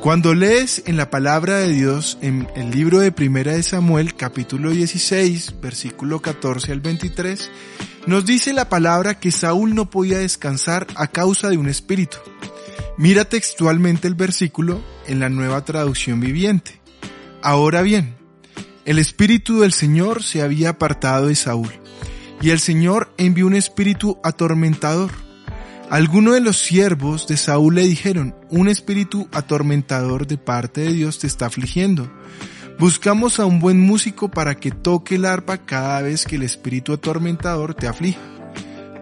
Cuando 0.01 0.33
lees 0.33 0.83
en 0.85 0.95
la 0.95 1.09
palabra 1.09 1.57
de 1.57 1.69
Dios 1.69 2.17
en 2.21 2.47
el 2.55 2.71
libro 2.71 2.99
de 2.99 3.11
Primera 3.11 3.53
de 3.53 3.63
Samuel 3.63 4.15
capítulo 4.15 4.69
16 4.69 5.55
versículo 5.59 6.21
14 6.21 6.71
al 6.71 6.79
23, 6.79 7.51
nos 8.05 8.25
dice 8.25 8.53
la 8.53 8.69
palabra 8.69 9.19
que 9.19 9.31
Saúl 9.31 9.75
no 9.75 9.89
podía 9.89 10.19
descansar 10.19 10.87
a 10.95 11.07
causa 11.07 11.49
de 11.49 11.57
un 11.57 11.67
espíritu. 11.67 12.17
Mira 12.97 13.25
textualmente 13.25 14.07
el 14.07 14.15
versículo 14.15 14.81
en 15.07 15.19
la 15.19 15.29
nueva 15.29 15.65
traducción 15.65 16.21
viviente. 16.21 16.79
Ahora 17.41 17.81
bien, 17.81 18.15
el 18.85 18.99
espíritu 18.99 19.59
del 19.59 19.73
Señor 19.73 20.23
se 20.23 20.41
había 20.41 20.69
apartado 20.69 21.27
de 21.27 21.35
Saúl, 21.35 21.71
y 22.41 22.51
el 22.51 22.59
Señor 22.59 23.13
envió 23.17 23.47
un 23.47 23.55
espíritu 23.55 24.17
atormentador. 24.23 25.11
Algunos 25.89 26.33
de 26.33 26.41
los 26.41 26.57
siervos 26.57 27.27
de 27.27 27.37
Saúl 27.37 27.75
le 27.75 27.83
dijeron, 27.83 28.35
un 28.49 28.67
espíritu 28.67 29.27
atormentador 29.31 30.27
de 30.27 30.37
parte 30.37 30.81
de 30.81 30.93
Dios 30.93 31.19
te 31.19 31.27
está 31.27 31.45
afligiendo. 31.45 32.11
Buscamos 32.77 33.39
a 33.39 33.45
un 33.45 33.59
buen 33.59 33.79
músico 33.79 34.29
para 34.29 34.55
que 34.55 34.71
toque 34.71 35.15
el 35.15 35.25
arpa 35.25 35.57
cada 35.57 36.01
vez 36.01 36.25
que 36.25 36.35
el 36.35 36.43
espíritu 36.43 36.93
atormentador 36.93 37.73
te 37.73 37.87
aflija. 37.87 38.19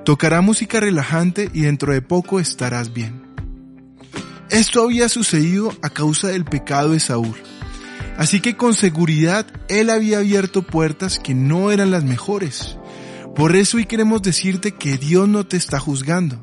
Tocará 0.06 0.42
música 0.42 0.80
relajante 0.80 1.50
y 1.54 1.62
dentro 1.62 1.92
de 1.92 2.02
poco 2.02 2.40
estarás 2.40 2.94
bien. 2.94 3.24
Esto 4.50 4.84
había 4.84 5.10
sucedido 5.10 5.74
a 5.82 5.90
causa 5.90 6.28
del 6.28 6.46
pecado 6.46 6.92
de 6.92 7.00
Saúl. 7.00 7.36
Así 8.18 8.40
que 8.40 8.56
con 8.56 8.76
seguridad 8.76 9.46
él 9.68 9.90
había 9.90 10.20
abierto 10.20 10.62
puertas 10.62 11.20
que 11.20 11.34
no 11.34 11.72
eran 11.72 11.92
las 11.92 12.04
mejores. 12.04 12.78
Por 13.36 13.56
eso 13.56 13.78
hoy 13.78 13.86
queremos 13.86 14.22
decirte 14.22 14.72
que 14.72 14.98
Dios 14.98 15.28
no 15.28 15.46
te 15.46 15.58
está 15.58 15.80
juzgando. 15.80 16.40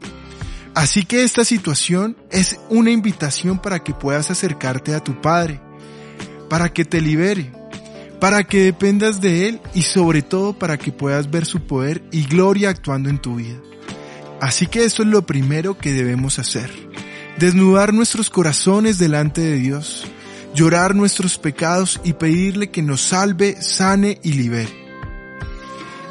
Así 0.75 1.05
que 1.05 1.25
esta 1.25 1.45
situación 1.45 2.17
es 2.31 2.59
una 2.69 2.91
invitación 2.91 3.59
para 3.59 3.83
que 3.83 3.93
puedas 3.95 4.31
acercarte 4.31 4.95
a 4.95 5.01
tu 5.03 5.21
Padre 5.21 5.61
para 6.53 6.71
que 6.71 6.85
te 6.85 7.01
libere, 7.01 7.51
para 8.21 8.45
que 8.45 8.65
dependas 8.65 9.23
de 9.23 9.49
Él 9.49 9.61
y 9.73 9.85
sobre 9.85 10.21
todo 10.21 10.53
para 10.53 10.77
que 10.77 10.93
puedas 10.93 11.31
ver 11.31 11.47
su 11.47 11.61
poder 11.61 12.03
y 12.13 12.27
gloria 12.27 12.69
actuando 12.69 13.09
en 13.09 13.19
tu 13.19 13.37
vida. 13.37 13.57
Así 14.39 14.67
que 14.67 14.85
eso 14.85 15.03
es 15.03 15.09
lo 15.09 15.25
primero 15.25 15.79
que 15.79 15.95
debemos 15.95 16.39
hacer. 16.39 16.71
Desnudar 17.39 17.95
nuestros 17.95 18.29
corazones 18.29 18.99
delante 18.99 19.41
de 19.41 19.57
Dios, 19.57 20.05
llorar 20.55 20.95
nuestros 20.95 21.39
pecados 21.39 22.03
y 22.05 22.13
pedirle 22.13 22.71
que 22.71 22.83
nos 22.83 23.01
salve, 23.01 23.57
sane 23.63 24.21
y 24.23 24.35
libere. 24.35 24.82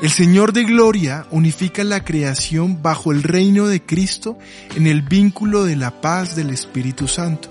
El 0.02 0.10
Señor 0.10 0.52
de 0.52 0.64
Gloria 0.64 1.28
unifica 1.30 1.84
la 1.84 2.04
creación 2.04 2.82
bajo 2.82 3.12
el 3.12 3.22
reino 3.22 3.68
de 3.68 3.84
Cristo 3.84 4.40
en 4.76 4.88
el 4.88 5.04
vínculo 5.04 5.64
de 5.64 5.76
la 5.76 6.02
paz 6.02 6.36
del 6.36 6.50
Espíritu 6.50 7.08
Santo. 7.08 7.50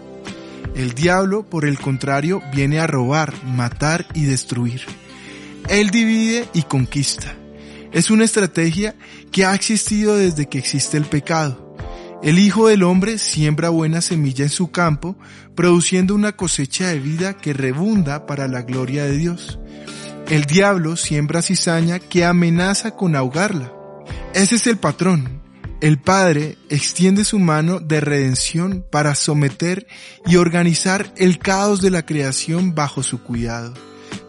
El 0.75 0.95
diablo, 0.95 1.45
por 1.49 1.65
el 1.65 1.79
contrario, 1.79 2.43
viene 2.53 2.81
a 2.81 2.89
robar, 2.89 3.35
matar 3.45 4.05
y 4.15 4.25
destruir. 4.25 4.83
Él 5.69 5.91
divide 5.91 6.49
y 6.53 6.63
conquista. 6.63 7.37
Es 7.93 8.11
una 8.11 8.25
estrategia 8.25 8.97
que 9.31 9.45
ha 9.45 9.55
existido 9.55 10.17
desde 10.17 10.49
que 10.49 10.59
existe 10.59 10.97
el 10.97 11.05
pecado. 11.05 11.77
El 12.21 12.41
Hijo 12.41 12.67
del 12.67 12.83
Hombre 12.83 13.19
siembra 13.19 13.69
buena 13.69 14.01
semilla 14.01 14.43
en 14.43 14.51
su 14.51 14.73
campo, 14.73 15.17
produciendo 15.55 16.17
una 16.17 16.33
cosecha 16.33 16.89
de 16.89 16.99
vida 16.99 17.35
que 17.35 17.53
rebunda 17.53 18.27
para 18.27 18.49
la 18.49 18.63
gloria 18.63 19.05
de 19.05 19.17
Dios. 19.17 19.61
El 20.31 20.45
diablo 20.45 20.97
siembra 20.97 21.43
cizaña 21.43 21.99
que 21.99 22.25
amenaza 22.25 22.93
con 22.93 23.17
ahogarla. 23.17 23.73
Ese 24.33 24.55
es 24.55 24.67
el 24.69 24.79
patrón, 24.79 25.41
el 25.81 25.99
Padre 25.99 26.59
extiende 26.69 27.25
su 27.25 27.39
mano 27.39 27.81
de 27.81 28.01
redención 28.01 28.85
para 28.91 29.15
someter 29.15 29.87
y 30.27 30.37
organizar 30.37 31.13
el 31.17 31.39
caos 31.39 31.81
de 31.81 31.91
la 31.91 32.05
creación 32.05 32.75
bajo 32.75 33.03
su 33.03 33.23
cuidado. 33.23 33.73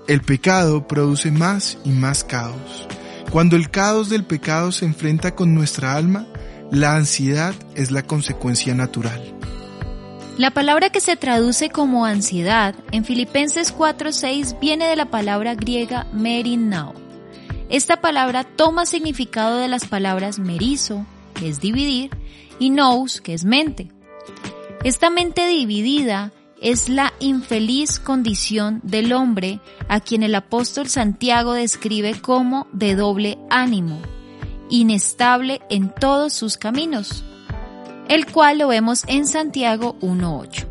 El 0.07 0.21
pecado 0.21 0.87
produce 0.87 1.29
más 1.29 1.77
y 1.83 1.89
más 1.89 2.23
caos. 2.23 2.87
Cuando 3.31 3.57
el 3.57 3.69
caos 3.69 4.09
del 4.09 4.23
pecado 4.23 4.71
se 4.71 4.85
enfrenta 4.85 5.35
con 5.35 5.53
nuestra 5.53 5.95
alma, 5.95 6.25
la 6.71 6.95
ansiedad 6.95 7.53
es 7.75 7.91
la 7.91 8.03
consecuencia 8.03 8.73
natural. 8.73 9.21
La 10.37 10.51
palabra 10.51 10.89
que 10.89 11.01
se 11.01 11.17
traduce 11.17 11.69
como 11.69 12.05
ansiedad 12.05 12.73
en 12.91 13.03
Filipenses 13.03 13.73
4:6 13.73 14.59
viene 14.59 14.85
de 14.85 14.95
la 14.95 15.05
palabra 15.05 15.55
griega 15.55 16.07
merinao. 16.13 16.93
Esta 17.69 18.01
palabra 18.01 18.43
toma 18.43 18.85
significado 18.85 19.57
de 19.57 19.67
las 19.67 19.85
palabras 19.85 20.39
merizo, 20.39 21.05
que 21.33 21.49
es 21.49 21.59
dividir, 21.59 22.11
y 22.59 22.69
nous, 22.69 23.21
que 23.21 23.33
es 23.33 23.43
mente. 23.43 23.91
Esta 24.83 25.09
mente 25.09 25.47
dividida 25.47 26.31
es 26.61 26.89
la 26.89 27.13
infeliz 27.19 27.99
condición 27.99 28.79
del 28.83 29.13
hombre 29.13 29.59
a 29.89 29.99
quien 29.99 30.23
el 30.23 30.35
apóstol 30.35 30.87
Santiago 30.87 31.53
describe 31.53 32.19
como 32.21 32.67
de 32.71 32.95
doble 32.95 33.37
ánimo, 33.49 33.99
inestable 34.69 35.61
en 35.69 35.93
todos 35.93 36.33
sus 36.33 36.57
caminos, 36.57 37.23
el 38.11 38.25
cual 38.25 38.57
lo 38.57 38.67
vemos 38.67 39.05
en 39.07 39.25
Santiago 39.25 39.95
1.8. 40.01 40.65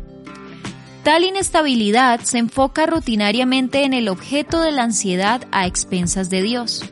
Tal 1.03 1.23
inestabilidad 1.23 2.19
se 2.19 2.37
enfoca 2.37 2.85
rutinariamente 2.85 3.83
en 3.83 3.95
el 3.95 4.09
objeto 4.09 4.61
de 4.61 4.71
la 4.71 4.83
ansiedad 4.83 5.47
a 5.51 5.65
expensas 5.65 6.29
de 6.29 6.43
Dios. 6.43 6.83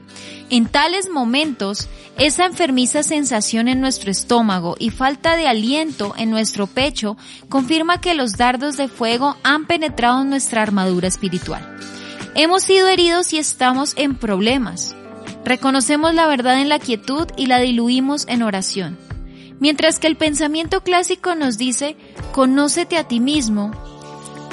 En 0.50 0.65
tales 0.65 1.08
momentos, 1.12 1.88
esa 2.18 2.48
enfermiza 2.48 3.03
sensación 3.03 3.68
en 3.68 3.79
nuestro 3.79 4.10
estómago 4.10 4.75
y 4.79 4.89
falta 4.89 5.36
de 5.36 5.48
aliento 5.48 6.15
en 6.18 6.32
nuestro 6.32 6.65
pecho 6.65 7.15
confirma 7.48 8.01
que 8.01 8.15
los 8.15 8.36
dardos 8.36 8.75
de 8.75 8.88
fuego 8.88 9.38
han 9.44 9.68
penetrado 9.68 10.24
en 10.24 10.32
nuestra 10.32 10.63
armadura 10.63 11.08
espiritual. 11.08 11.77
Hemos 12.34 12.63
sido 12.63 12.88
heridos 12.88 13.34
y 13.34 13.38
estamos 13.38 13.94
en 13.98 14.15
problemas. 14.15 14.96
Reconocemos 15.46 16.15
la 16.15 16.25
verdad 16.25 16.60
en 16.60 16.70
la 16.70 16.79
quietud 16.79 17.27
y 17.38 17.46
la 17.46 17.60
diluimos 17.60 18.25
en 18.27 18.41
oración. 18.41 19.08
Mientras 19.59 19.99
que 19.99 20.07
el 20.07 20.15
pensamiento 20.15 20.81
clásico 20.81 21.35
nos 21.35 21.57
dice, 21.57 21.95
conócete 22.31 22.97
a 22.97 23.03
ti 23.03 23.19
mismo, 23.19 23.71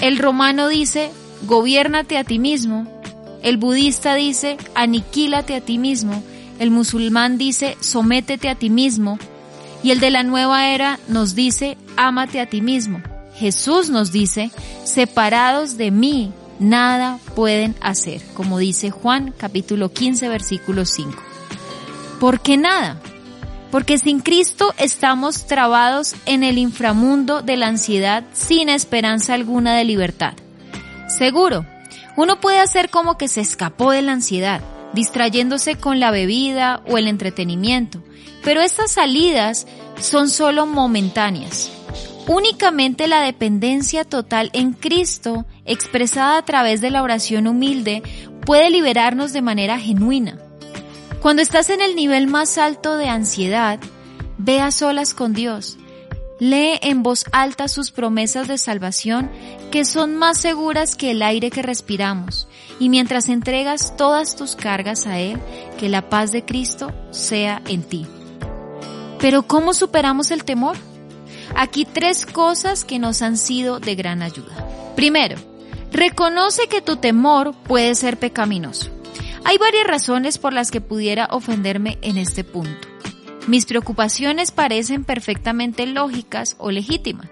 el 0.01 0.19
romano 0.19 0.69
dice, 0.69 1.11
gobiérnate 1.43 2.19
a 2.19 2.25
ti 2.25 2.39
mismo, 2.39 2.87
el 3.43 3.57
budista 3.57 4.15
dice, 4.15 4.57
aniquílate 4.75 5.55
a 5.55 5.61
ti 5.61 5.79
mismo, 5.79 6.23
el 6.59 6.71
musulmán 6.71 7.39
dice, 7.39 7.77
sométete 7.81 8.49
a 8.49 8.57
ti 8.57 8.71
mismo, 8.71 9.19
y 9.83 9.93
el 9.93 10.01
de 10.01 10.11
la 10.11 10.25
nueva 10.25 10.69
era 10.69 10.99
nos 11.07 11.35
dice, 11.35 11.79
ámate 11.97 12.41
a 12.41 12.47
ti 12.47 12.61
mismo. 12.61 13.01
Jesús 13.37 13.91
nos 13.91 14.11
dice, 14.11 14.51
separados 14.85 15.77
de 15.77 15.91
mí, 15.91 16.33
nada 16.59 17.19
pueden 17.35 17.77
hacer, 17.81 18.23
como 18.35 18.59
dice 18.59 18.91
Juan 18.91 19.35
capítulo 19.37 19.93
15 19.93 20.29
versículo 20.29 20.85
5. 20.85 21.23
¿Por 22.19 22.41
qué 22.41 22.57
nada? 22.57 23.01
Porque 23.77 23.99
sin 23.99 24.21
Cristo 24.21 24.73
estamos 24.79 25.47
trabados 25.47 26.17
en 26.25 26.43
el 26.43 26.57
inframundo 26.57 27.43
de 27.43 27.59
la 27.59 27.67
ansiedad 27.67 28.25
sin 28.33 28.71
esperanza 28.71 29.35
alguna 29.35 29.77
de 29.77 29.85
libertad. 29.85 30.33
Seguro, 31.09 31.67
uno 32.17 32.41
puede 32.41 32.59
hacer 32.59 32.89
como 32.89 33.19
que 33.19 33.29
se 33.29 33.43
escapó 33.43 33.91
de 33.91 34.01
la 34.01 34.13
ansiedad, 34.13 34.63
distrayéndose 34.95 35.75
con 35.75 36.01
la 36.01 36.11
bebida 36.11 36.81
o 36.89 36.97
el 36.97 37.07
entretenimiento, 37.07 38.03
pero 38.43 38.63
estas 38.63 38.93
salidas 38.93 39.67
son 40.01 40.31
solo 40.31 40.65
momentáneas. 40.65 41.71
Únicamente 42.29 43.07
la 43.09 43.21
dependencia 43.21 44.05
total 44.05 44.49
en 44.55 44.73
Cristo, 44.73 45.45
expresada 45.67 46.39
a 46.39 46.45
través 46.47 46.81
de 46.81 46.91
la 46.91 47.03
oración 47.03 47.47
humilde, 47.47 48.03
puede 48.47 48.71
liberarnos 48.71 49.35
de 49.35 49.43
manera 49.43 49.79
genuina. 49.79 50.39
Cuando 51.21 51.43
estás 51.43 51.71
en 51.71 51.81
el 51.81 51.97
nivel 51.97 52.27
más 52.27 52.59
alto 52.59 52.97
de 52.97 53.09
ansiedad, 53.09 53.81
ve 54.39 54.61
a 54.61 54.71
solas 54.71 55.15
con 55.15 55.33
Dios. 55.33 55.79
Lee 56.39 56.79
en 56.83 57.03
voz 57.03 57.25
alta 57.33 57.67
sus 57.67 57.91
promesas 57.91 58.47
de 58.47 58.59
salvación 58.59 59.31
que 59.71 59.87
son 59.87 60.17
más 60.17 60.39
seguras 60.39 60.95
que 60.95 61.13
el 61.13 61.23
aire 61.23 61.51
que 61.51 61.63
respiramos. 61.63 62.47
Y 62.79 62.91
mientras 62.91 63.31
entregas 63.31 63.97
todas 63.97 64.37
tus 64.37 64.55
cargas 64.55 65.07
a 65.07 65.19
Él, 65.19 65.41
que 65.79 65.89
la 65.89 66.11
paz 66.11 66.33
de 66.33 66.45
Cristo 66.45 66.93
sea 67.11 67.63
en 67.67 67.83
ti. 67.83 68.07
Pero 69.19 69.45
¿cómo 69.45 69.73
superamos 69.73 70.31
el 70.31 70.45
temor? 70.45 70.77
Aquí 71.55 71.87
tres 71.87 72.27
cosas 72.27 72.85
que 72.85 72.99
nos 72.99 73.23
han 73.23 73.39
sido 73.39 73.81
de 73.81 73.95
gran 73.95 74.21
ayuda. 74.21 74.69
Primero, 74.95 75.37
reconoce 75.91 76.69
que 76.69 76.83
tu 76.83 76.97
temor 76.97 77.55
puede 77.55 77.95
ser 77.95 78.19
pecaminoso. 78.19 78.91
Hay 79.49 79.59
varias 79.59 79.87
razones 79.87 80.39
por 80.39 80.53
las 80.53 80.73
que 80.73 80.81
pudiera 80.81 81.29
ofenderme 81.31 81.99
en 82.03 82.19
este 82.19 82.43
punto. 82.43 82.89
Mis 83.47 83.65
preocupaciones 83.65 84.51
parecen 84.51 85.05
perfectamente 85.05 85.87
lógicas 85.87 86.57
o 86.59 86.73
legítimas. 86.73 87.31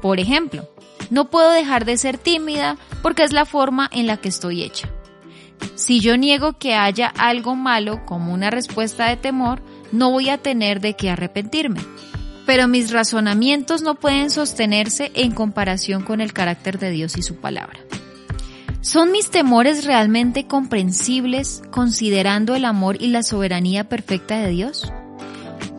Por 0.00 0.20
ejemplo, 0.20 0.70
no 1.10 1.28
puedo 1.28 1.50
dejar 1.50 1.84
de 1.84 1.96
ser 1.96 2.16
tímida 2.16 2.76
porque 3.02 3.24
es 3.24 3.32
la 3.32 3.44
forma 3.44 3.90
en 3.92 4.06
la 4.06 4.18
que 4.18 4.28
estoy 4.28 4.62
hecha. 4.62 4.88
Si 5.74 5.98
yo 5.98 6.16
niego 6.16 6.52
que 6.60 6.76
haya 6.76 7.08
algo 7.08 7.56
malo 7.56 8.06
como 8.06 8.32
una 8.32 8.50
respuesta 8.50 9.08
de 9.08 9.16
temor, 9.16 9.60
no 9.90 10.12
voy 10.12 10.28
a 10.28 10.38
tener 10.38 10.80
de 10.80 10.94
qué 10.94 11.10
arrepentirme. 11.10 11.80
Pero 12.46 12.68
mis 12.68 12.92
razonamientos 12.92 13.82
no 13.82 13.96
pueden 13.96 14.30
sostenerse 14.30 15.10
en 15.16 15.32
comparación 15.32 16.04
con 16.04 16.20
el 16.20 16.32
carácter 16.32 16.78
de 16.78 16.92
Dios 16.92 17.16
y 17.16 17.22
su 17.22 17.34
palabra. 17.40 17.80
¿Son 18.86 19.10
mis 19.10 19.30
temores 19.30 19.84
realmente 19.84 20.46
comprensibles 20.46 21.60
considerando 21.72 22.54
el 22.54 22.64
amor 22.64 23.02
y 23.02 23.08
la 23.08 23.24
soberanía 23.24 23.88
perfecta 23.88 24.38
de 24.38 24.50
Dios? 24.50 24.92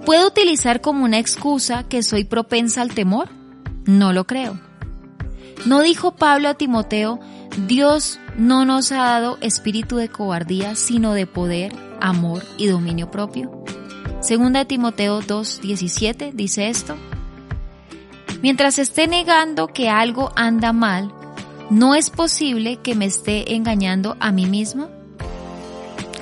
¿Puedo 0.05 0.27
utilizar 0.27 0.81
como 0.81 1.05
una 1.05 1.17
excusa 1.17 1.87
que 1.87 2.03
soy 2.03 2.25
propensa 2.25 2.81
al 2.81 2.93
temor? 2.93 3.29
No 3.85 4.11
lo 4.11 4.27
creo. 4.27 4.59
¿No 5.65 5.83
dijo 5.83 6.17
Pablo 6.17 6.49
a 6.49 6.55
Timoteo, 6.55 7.21
Dios 7.65 8.19
no 8.35 8.65
nos 8.65 8.91
ha 8.91 8.97
dado 8.97 9.37
espíritu 9.39 9.95
de 9.95 10.09
cobardía, 10.09 10.75
sino 10.75 11.13
de 11.13 11.27
poder, 11.27 11.73
amor 12.01 12.43
y 12.57 12.67
dominio 12.67 13.09
propio? 13.09 13.63
Segunda 14.19 14.59
de 14.59 14.65
Timoteo 14.65 15.21
2.17 15.21 16.33
dice 16.33 16.67
esto. 16.67 16.97
Mientras 18.41 18.77
esté 18.77 19.07
negando 19.07 19.67
que 19.67 19.87
algo 19.87 20.33
anda 20.35 20.73
mal, 20.73 21.13
¿No 21.69 21.95
es 21.95 22.09
posible 22.09 22.77
que 22.77 22.95
me 22.95 23.03
esté 23.03 23.53
engañando 23.53 24.15
a 24.21 24.31
mí 24.31 24.45
mismo? 24.45 24.87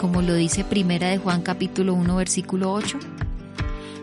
Como 0.01 0.23
lo 0.23 0.33
dice 0.33 0.63
Primera 0.63 1.09
de 1.09 1.19
Juan 1.19 1.43
capítulo 1.43 1.93
1 1.93 2.15
versículo 2.15 2.73
8. 2.73 2.97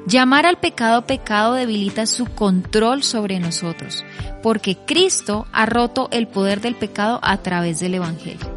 Llamar 0.06 0.46
al 0.46 0.58
pecado 0.58 1.04
pecado 1.04 1.54
debilita 1.54 2.06
su 2.06 2.26
control 2.26 3.02
sobre 3.02 3.40
nosotros, 3.40 4.04
porque 4.40 4.76
Cristo 4.86 5.46
ha 5.50 5.66
roto 5.66 6.08
el 6.12 6.28
poder 6.28 6.60
del 6.60 6.76
pecado 6.76 7.18
a 7.22 7.36
través 7.38 7.80
del 7.80 7.94
Evangelio. 7.94 8.48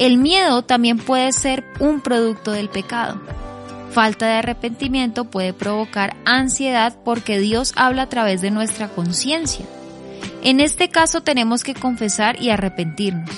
El 0.00 0.18
miedo 0.18 0.62
también 0.62 0.98
puede 0.98 1.30
ser 1.30 1.62
un 1.78 2.00
producto 2.00 2.50
del 2.50 2.68
pecado. 2.68 3.20
Falta 3.92 4.26
de 4.26 4.32
arrepentimiento 4.32 5.26
puede 5.26 5.52
provocar 5.52 6.16
ansiedad 6.24 6.96
porque 7.04 7.38
Dios 7.38 7.72
habla 7.76 8.02
a 8.02 8.08
través 8.08 8.40
de 8.40 8.50
nuestra 8.50 8.88
conciencia. 8.88 9.64
En 10.42 10.60
este 10.60 10.88
caso 10.88 11.22
tenemos 11.22 11.62
que 11.62 11.74
confesar 11.74 12.40
y 12.40 12.50
arrepentirnos. 12.50 13.30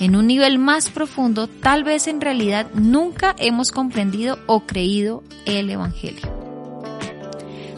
En 0.00 0.16
un 0.16 0.26
nivel 0.26 0.58
más 0.58 0.90
profundo, 0.90 1.46
tal 1.46 1.84
vez 1.84 2.08
en 2.08 2.20
realidad 2.20 2.66
nunca 2.74 3.36
hemos 3.38 3.70
comprendido 3.70 4.38
o 4.46 4.66
creído 4.66 5.22
el 5.46 5.70
Evangelio. 5.70 6.42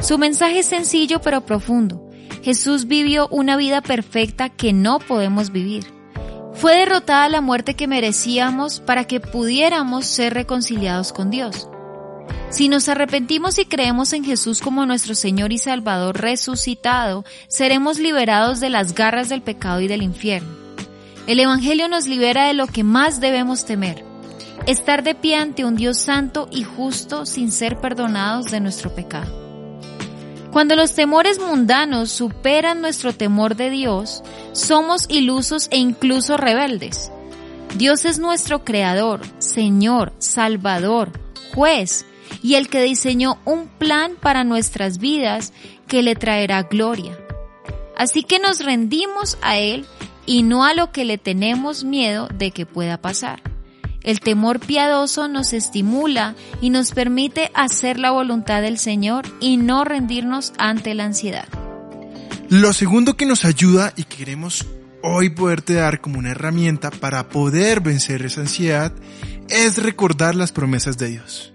Su 0.01 0.17
mensaje 0.17 0.61
es 0.61 0.67
sencillo 0.67 1.21
pero 1.21 1.43
profundo. 1.43 2.09
Jesús 2.43 2.87
vivió 2.87 3.29
una 3.29 3.57
vida 3.57 3.83
perfecta 3.83 4.49
que 4.49 4.73
no 4.73 4.99
podemos 4.99 5.51
vivir. 5.51 5.85
Fue 6.55 6.77
derrotada 6.77 7.29
la 7.29 7.41
muerte 7.41 7.75
que 7.75 7.87
merecíamos 7.87 8.81
para 8.81 9.05
que 9.05 9.21
pudiéramos 9.21 10.07
ser 10.07 10.33
reconciliados 10.33 11.13
con 11.13 11.31
Dios. 11.31 11.69
Si 12.55 12.69
nos 12.69 12.89
arrepentimos 12.89 13.59
y 13.59 13.65
creemos 13.65 14.13
en 14.13 14.23
Jesús 14.23 14.61
como 14.61 14.87
nuestro 14.87 15.17
Señor 15.17 15.53
y 15.53 15.59
Salvador 15.59 16.21
resucitado, 16.21 17.25
seremos 17.49 17.99
liberados 17.99 18.61
de 18.61 18.71
las 18.71 18.95
garras 18.95 19.29
del 19.29 19.43
pecado 19.43 19.81
y 19.81 19.89
del 19.89 20.03
infierno. 20.03 20.51
El 21.27 21.41
Evangelio 21.41 21.89
nos 21.89 22.07
libera 22.07 22.47
de 22.47 22.55
lo 22.55 22.69
que 22.69 22.85
más 22.85 23.19
debemos 23.19 23.65
temer, 23.65 24.05
estar 24.69 25.03
de 25.03 25.17
pie 25.17 25.35
ante 25.35 25.65
un 25.65 25.75
Dios 25.75 25.99
santo 25.99 26.47
y 26.53 26.63
justo 26.63 27.27
sin 27.27 27.51
ser 27.51 27.81
perdonados 27.81 28.53
de 28.53 28.61
nuestro 28.61 28.95
pecado. 28.95 29.35
Cuando 30.53 30.77
los 30.77 30.95
temores 30.95 31.41
mundanos 31.41 32.13
superan 32.13 32.81
nuestro 32.81 33.13
temor 33.13 33.57
de 33.57 33.71
Dios, 33.71 34.23
somos 34.53 35.07
ilusos 35.09 35.67
e 35.73 35.79
incluso 35.79 36.37
rebeldes. 36.37 37.11
Dios 37.75 38.05
es 38.05 38.21
nuestro 38.21 38.65
Creador, 38.65 39.23
Señor, 39.41 40.13
Salvador, 40.21 41.11
Juez, 41.53 42.07
y 42.43 42.55
el 42.55 42.69
que 42.69 42.83
diseñó 42.83 43.39
un 43.45 43.69
plan 43.69 44.13
para 44.21 44.45
nuestras 44.45 44.99
vidas 44.99 45.53
que 45.87 46.03
le 46.03 46.15
traerá 46.15 46.63
gloria. 46.63 47.19
Así 47.97 48.23
que 48.23 48.39
nos 48.39 48.65
rendimos 48.65 49.39
a 49.43 49.57
Él 49.59 49.87
y 50.27 50.43
no 50.43 50.65
a 50.65 50.75
lo 50.75 50.91
que 50.93 51.05
le 51.05 51.19
tenemos 51.19 51.85
miedo 51.85 52.29
de 52.29 52.51
que 52.51 52.67
pueda 52.67 52.99
pasar. 53.01 53.43
El 54.03 54.21
temor 54.21 54.61
piadoso 54.61 55.29
nos 55.29 55.53
estimula 55.55 56.35
y 56.61 56.69
nos 56.71 56.93
permite 56.93 57.51
hacer 57.55 57.99
la 57.99 58.11
voluntad 58.11 58.61
del 58.61 58.79
Señor 58.79 59.25
y 59.41 59.57
no 59.57 59.85
rendirnos 59.85 60.53
ante 60.59 60.95
la 60.95 61.05
ansiedad. 61.05 61.49
Lo 62.51 62.75
segundo 62.75 63.17
que 63.17 63.25
nos 63.25 63.47
ayuda 63.47 63.95
y 63.97 64.05
que 64.05 64.19
queremos 64.19 64.67
hoy 65.03 65.31
poderte 65.31 65.75
dar 65.75 66.01
como 66.03 66.19
una 66.19 66.31
herramienta 66.31 66.91
para 66.91 67.29
poder 67.29 67.81
vencer 67.81 68.25
esa 68.25 68.43
ansiedad 68.43 68.93
es 69.49 69.83
recordar 69.83 70.35
las 70.35 70.53
promesas 70.53 70.99
de 70.99 71.09
Dios. 71.09 71.51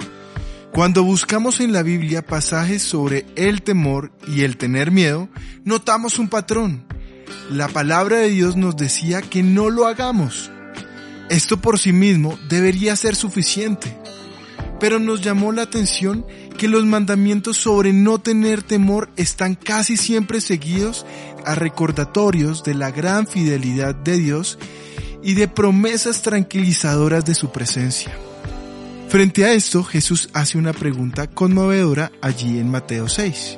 Cuando 0.73 1.03
buscamos 1.03 1.59
en 1.59 1.73
la 1.73 1.83
Biblia 1.83 2.25
pasajes 2.25 2.83
sobre 2.83 3.25
el 3.35 3.63
temor 3.63 4.11
y 4.27 4.43
el 4.43 4.55
tener 4.55 4.91
miedo, 4.91 5.27
notamos 5.65 6.19
un 6.19 6.29
patrón. 6.29 6.85
La 7.49 7.67
palabra 7.67 8.17
de 8.17 8.29
Dios 8.29 8.55
nos 8.55 8.77
decía 8.77 9.21
que 9.21 9.41
no 9.43 9.69
lo 9.69 9.87
hagamos. 9.87 10.51
Esto 11.29 11.59
por 11.59 11.79
sí 11.79 11.91
mismo 11.91 12.37
debería 12.47 12.95
ser 12.95 13.15
suficiente. 13.15 13.95
pero 14.79 14.97
nos 14.97 15.19
llamó 15.19 15.51
la 15.51 15.63
atención 15.63 16.25
que 16.57 16.69
los 16.69 16.85
mandamientos 16.85 17.57
sobre 17.57 17.91
no 17.91 18.19
tener 18.19 18.63
temor 18.63 19.09
están 19.17 19.55
casi 19.55 19.97
siempre 19.97 20.39
seguidos 20.39 21.05
a 21.45 21.53
recordatorios 21.53 22.63
de 22.63 22.75
la 22.75 22.89
gran 22.89 23.27
fidelidad 23.27 23.93
de 23.93 24.17
Dios 24.17 24.57
y 25.21 25.33
de 25.33 25.49
promesas 25.49 26.21
tranquilizadoras 26.21 27.25
de 27.25 27.35
su 27.35 27.51
presencia. 27.51 28.13
Frente 29.09 29.43
a 29.43 29.53
esto, 29.53 29.83
Jesús 29.83 30.29
hace 30.33 30.59
una 30.59 30.71
pregunta 30.71 31.25
conmovedora 31.25 32.11
allí 32.21 32.59
en 32.59 32.69
Mateo 32.69 33.09
6. 33.09 33.57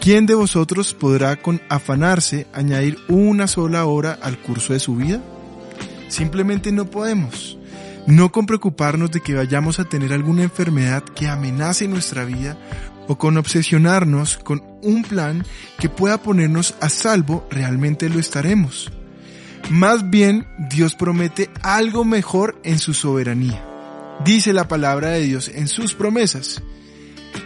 ¿Quién 0.00 0.26
de 0.26 0.34
vosotros 0.34 0.94
podrá 0.94 1.36
con 1.36 1.62
afanarse 1.68 2.48
añadir 2.52 2.98
una 3.06 3.46
sola 3.46 3.84
hora 3.84 4.18
al 4.20 4.40
curso 4.40 4.72
de 4.72 4.80
su 4.80 4.96
vida? 4.96 5.20
Simplemente 6.08 6.72
no 6.72 6.86
podemos. 6.86 7.56
No 8.08 8.32
con 8.32 8.46
preocuparnos 8.46 9.12
de 9.12 9.20
que 9.20 9.34
vayamos 9.34 9.78
a 9.78 9.84
tener 9.84 10.12
alguna 10.12 10.42
enfermedad 10.42 11.04
que 11.04 11.28
amenace 11.28 11.86
nuestra 11.86 12.24
vida 12.24 12.58
o 13.06 13.16
con 13.16 13.36
obsesionarnos 13.36 14.38
con 14.38 14.60
un 14.82 15.04
plan 15.04 15.44
que 15.78 15.88
pueda 15.88 16.20
ponernos 16.20 16.74
a 16.80 16.88
salvo, 16.88 17.46
realmente 17.48 18.08
lo 18.08 18.18
estaremos. 18.18 18.90
Más 19.70 20.10
bien, 20.10 20.48
Dios 20.68 20.96
promete 20.96 21.48
algo 21.62 22.04
mejor 22.04 22.60
en 22.64 22.80
su 22.80 22.92
soberanía. 22.92 23.69
Dice 24.24 24.52
la 24.52 24.68
palabra 24.68 25.10
de 25.10 25.22
Dios 25.22 25.48
en 25.48 25.66
sus 25.66 25.94
promesas. 25.94 26.62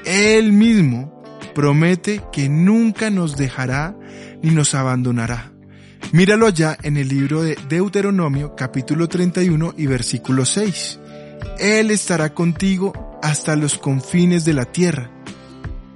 Él 0.05 0.53
mismo 0.53 1.23
promete 1.55 2.21
que 2.33 2.49
nunca 2.49 3.11
nos 3.11 3.37
dejará 3.37 3.97
ni 4.43 4.51
nos 4.51 4.75
abandonará. 4.75 5.53
Míralo 6.13 6.47
allá 6.47 6.77
en 6.83 6.97
el 6.97 7.09
libro 7.09 7.43
de 7.43 7.57
Deuteronomio 7.69 8.55
capítulo 8.57 9.09
31 9.09 9.75
y 9.77 9.87
versículo 9.87 10.45
6. 10.45 10.99
Él 11.59 11.91
estará 11.91 12.35
contigo 12.35 13.19
hasta 13.23 13.57
los 13.57 13.79
confines 13.79 14.45
de 14.45 14.55
la 14.55 14.65
tierra. 14.65 15.11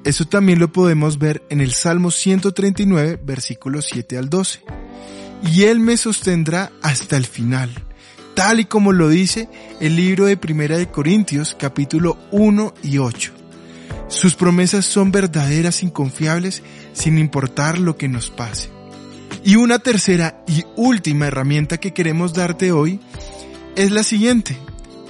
Eso 0.04 0.26
también 0.26 0.60
lo 0.60 0.72
podemos 0.72 1.18
ver 1.18 1.42
en 1.50 1.60
el 1.60 1.72
Salmo 1.72 2.10
139 2.10 3.20
versículos 3.22 3.86
7 3.92 4.16
al 4.16 4.30
12. 4.30 4.60
Y 5.52 5.64
Él 5.64 5.80
me 5.80 5.96
sostendrá 5.96 6.72
hasta 6.82 7.16
el 7.16 7.26
final, 7.26 7.70
tal 8.38 8.60
y 8.60 8.66
como 8.66 8.92
lo 8.92 9.08
dice 9.08 9.48
el 9.80 9.96
libro 9.96 10.26
de 10.26 10.36
Primera 10.36 10.78
de 10.78 10.88
Corintios 10.88 11.56
capítulo 11.58 12.16
1 12.30 12.72
y 12.84 12.98
8. 12.98 13.32
Sus 14.06 14.36
promesas 14.36 14.84
son 14.86 15.10
verdaderas, 15.10 15.82
inconfiables, 15.82 16.62
sin 16.92 17.18
importar 17.18 17.80
lo 17.80 17.96
que 17.96 18.06
nos 18.06 18.30
pase. 18.30 18.70
Y 19.42 19.56
una 19.56 19.80
tercera 19.80 20.44
y 20.46 20.62
última 20.76 21.26
herramienta 21.26 21.78
que 21.78 21.92
queremos 21.92 22.32
darte 22.32 22.70
hoy 22.70 23.00
es 23.74 23.90
la 23.90 24.04
siguiente. 24.04 24.56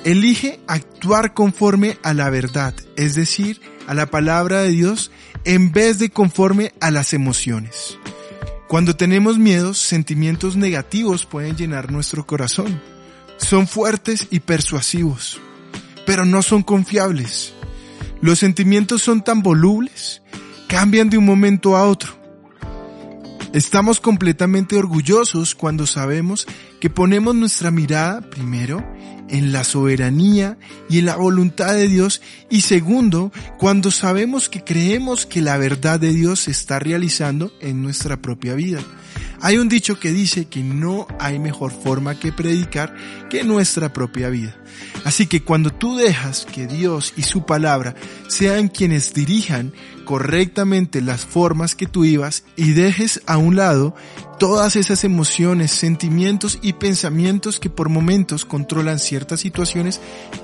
Elige 0.04 0.58
actuar 0.66 1.34
conforme 1.34 1.98
a 2.02 2.14
la 2.14 2.30
verdad, 2.30 2.72
es 2.96 3.14
decir, 3.14 3.60
a 3.86 3.92
la 3.92 4.06
palabra 4.06 4.62
de 4.62 4.70
Dios, 4.70 5.10
en 5.44 5.70
vez 5.70 5.98
de 5.98 6.08
conforme 6.08 6.72
a 6.80 6.90
las 6.90 7.12
emociones. 7.12 7.98
Cuando 8.68 8.96
tenemos 8.96 9.36
miedos, 9.36 9.76
sentimientos 9.76 10.56
negativos 10.56 11.26
pueden 11.26 11.58
llenar 11.58 11.92
nuestro 11.92 12.26
corazón. 12.26 12.80
Son 13.38 13.66
fuertes 13.66 14.28
y 14.30 14.40
persuasivos, 14.40 15.40
pero 16.06 16.24
no 16.24 16.42
son 16.42 16.62
confiables. 16.62 17.54
Los 18.20 18.40
sentimientos 18.40 19.02
son 19.02 19.22
tan 19.24 19.42
volubles, 19.42 20.22
cambian 20.66 21.08
de 21.08 21.18
un 21.18 21.24
momento 21.24 21.76
a 21.76 21.86
otro. 21.86 22.18
Estamos 23.52 24.00
completamente 24.00 24.76
orgullosos 24.76 25.54
cuando 25.54 25.86
sabemos 25.86 26.46
que 26.80 26.90
ponemos 26.90 27.34
nuestra 27.34 27.70
mirada, 27.70 28.20
primero, 28.20 28.84
en 29.30 29.52
la 29.52 29.64
soberanía 29.64 30.58
y 30.88 30.98
en 30.98 31.06
la 31.06 31.16
voluntad 31.16 31.74
de 31.74 31.88
Dios 31.88 32.20
y 32.50 32.62
segundo, 32.62 33.32
cuando 33.58 33.90
sabemos 33.90 34.48
que 34.48 34.64
creemos 34.64 35.26
que 35.26 35.40
la 35.40 35.56
verdad 35.56 36.00
de 36.00 36.12
Dios 36.12 36.40
se 36.40 36.50
está 36.50 36.78
realizando 36.78 37.52
en 37.60 37.82
nuestra 37.82 38.20
propia 38.20 38.54
vida. 38.54 38.80
Hay 39.40 39.56
un 39.56 39.68
dicho 39.68 40.00
que 40.00 40.10
dice 40.10 40.46
que 40.46 40.62
no 40.62 41.06
hay 41.20 41.38
mejor 41.38 41.70
forma 41.70 42.18
que 42.18 42.32
predicar 42.32 42.94
que 43.30 43.44
nuestra 43.44 43.92
propia 43.92 44.30
vida. 44.30 44.56
Así 45.04 45.26
que 45.26 45.42
cuando 45.42 45.70
tú 45.70 45.96
dejas 45.96 46.44
que 46.44 46.66
Dios 46.66 47.14
y 47.16 47.22
su 47.22 47.46
palabra 47.46 47.94
sean 48.26 48.68
quienes 48.68 49.14
dirijan 49.14 49.72
correctamente 50.04 51.00
las 51.02 51.24
formas 51.24 51.76
que 51.76 51.86
tú 51.86 52.04
ibas 52.04 52.44
y 52.56 52.72
dejes 52.72 53.20
a 53.26 53.36
un 53.36 53.56
lado 53.56 53.94
todas 54.38 54.74
esas 54.76 55.04
emociones, 55.04 55.70
sentimientos 55.70 56.58
y 56.62 56.72
pensamientos 56.74 57.60
que 57.60 57.70
por 57.70 57.88
momentos 57.88 58.44
controlan 58.44 58.98
ciertas 58.98 59.40
situaciones, 59.40 60.00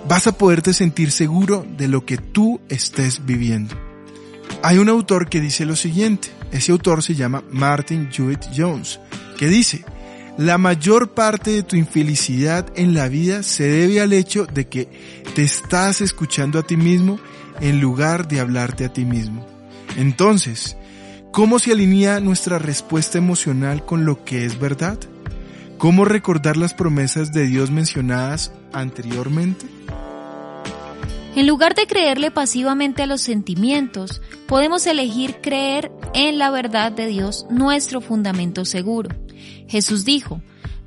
vas 0.09 0.27
a 0.27 0.33
poderte 0.33 0.73
sentir 0.73 1.11
seguro 1.11 1.67
de 1.77 1.89
lo 1.89 2.05
que 2.05 2.17
tú 2.19 2.61
estés 2.69 3.25
viviendo. 3.25 3.94
Hay 4.67 4.79
un 4.79 4.89
autor 4.89 5.29
que 5.29 5.43
dice 5.43 5.67
lo 5.67 5.77
siguiente, 5.77 6.29
ese 6.51 6.73
autor 6.73 7.03
se 7.03 7.15
llama 7.15 7.45
Martin 7.51 8.09
Jewett 8.11 8.47
Jones, 8.57 8.99
que 9.37 9.47
dice, 9.47 9.85
la 10.39 10.57
mayor 10.57 11.13
parte 11.13 11.51
de 11.51 11.63
tu 11.63 11.77
infelicidad 11.77 12.73
en 12.75 12.95
la 12.95 13.09
vida 13.09 13.43
se 13.43 13.65
debe 13.65 14.01
al 14.01 14.15
hecho 14.15 14.47
de 14.47 14.67
que 14.67 14.89
te 15.35 15.43
estás 15.43 16.01
escuchando 16.01 16.59
a 16.59 16.63
ti 16.63 16.79
mismo 16.79 17.21
en 17.61 17.79
lugar 17.83 18.27
de 18.27 18.41
hablarte 18.41 18.87
a 18.87 18.89
ti 18.91 19.05
mismo. 19.05 19.47
Entonces, 19.99 20.79
¿cómo 21.31 21.59
se 21.59 21.73
alinea 21.73 22.21
nuestra 22.21 22.59
respuesta 22.59 23.19
emocional 23.19 23.85
con 23.85 24.07
lo 24.07 24.25
que 24.25 24.47
es 24.47 24.59
verdad? 24.59 24.99
¿Cómo 25.77 26.07
recordar 26.07 26.57
las 26.57 26.73
promesas 26.73 27.35
de 27.35 27.45
Dios 27.45 27.71
mencionadas 27.71 28.51
anteriormente? 28.73 29.67
En 31.37 31.49
lugar 31.49 31.75
de 31.75 31.89
creerle 31.89 32.31
pasivamente 32.31 33.03
a 33.03 33.07
los 33.07 33.21
sentimientos, 33.21 34.23
podemos 34.47 34.87
elegir 34.87 35.41
creer 35.41 35.91
en 36.15 36.39
la 36.39 36.51
verdad 36.51 36.93
de 36.93 37.09
Dios, 37.09 37.47
nuestro 37.51 38.01
fundamento 38.01 38.65
seguro. 38.65 39.11
Jesús 39.67 40.05
dijo, 40.05 40.41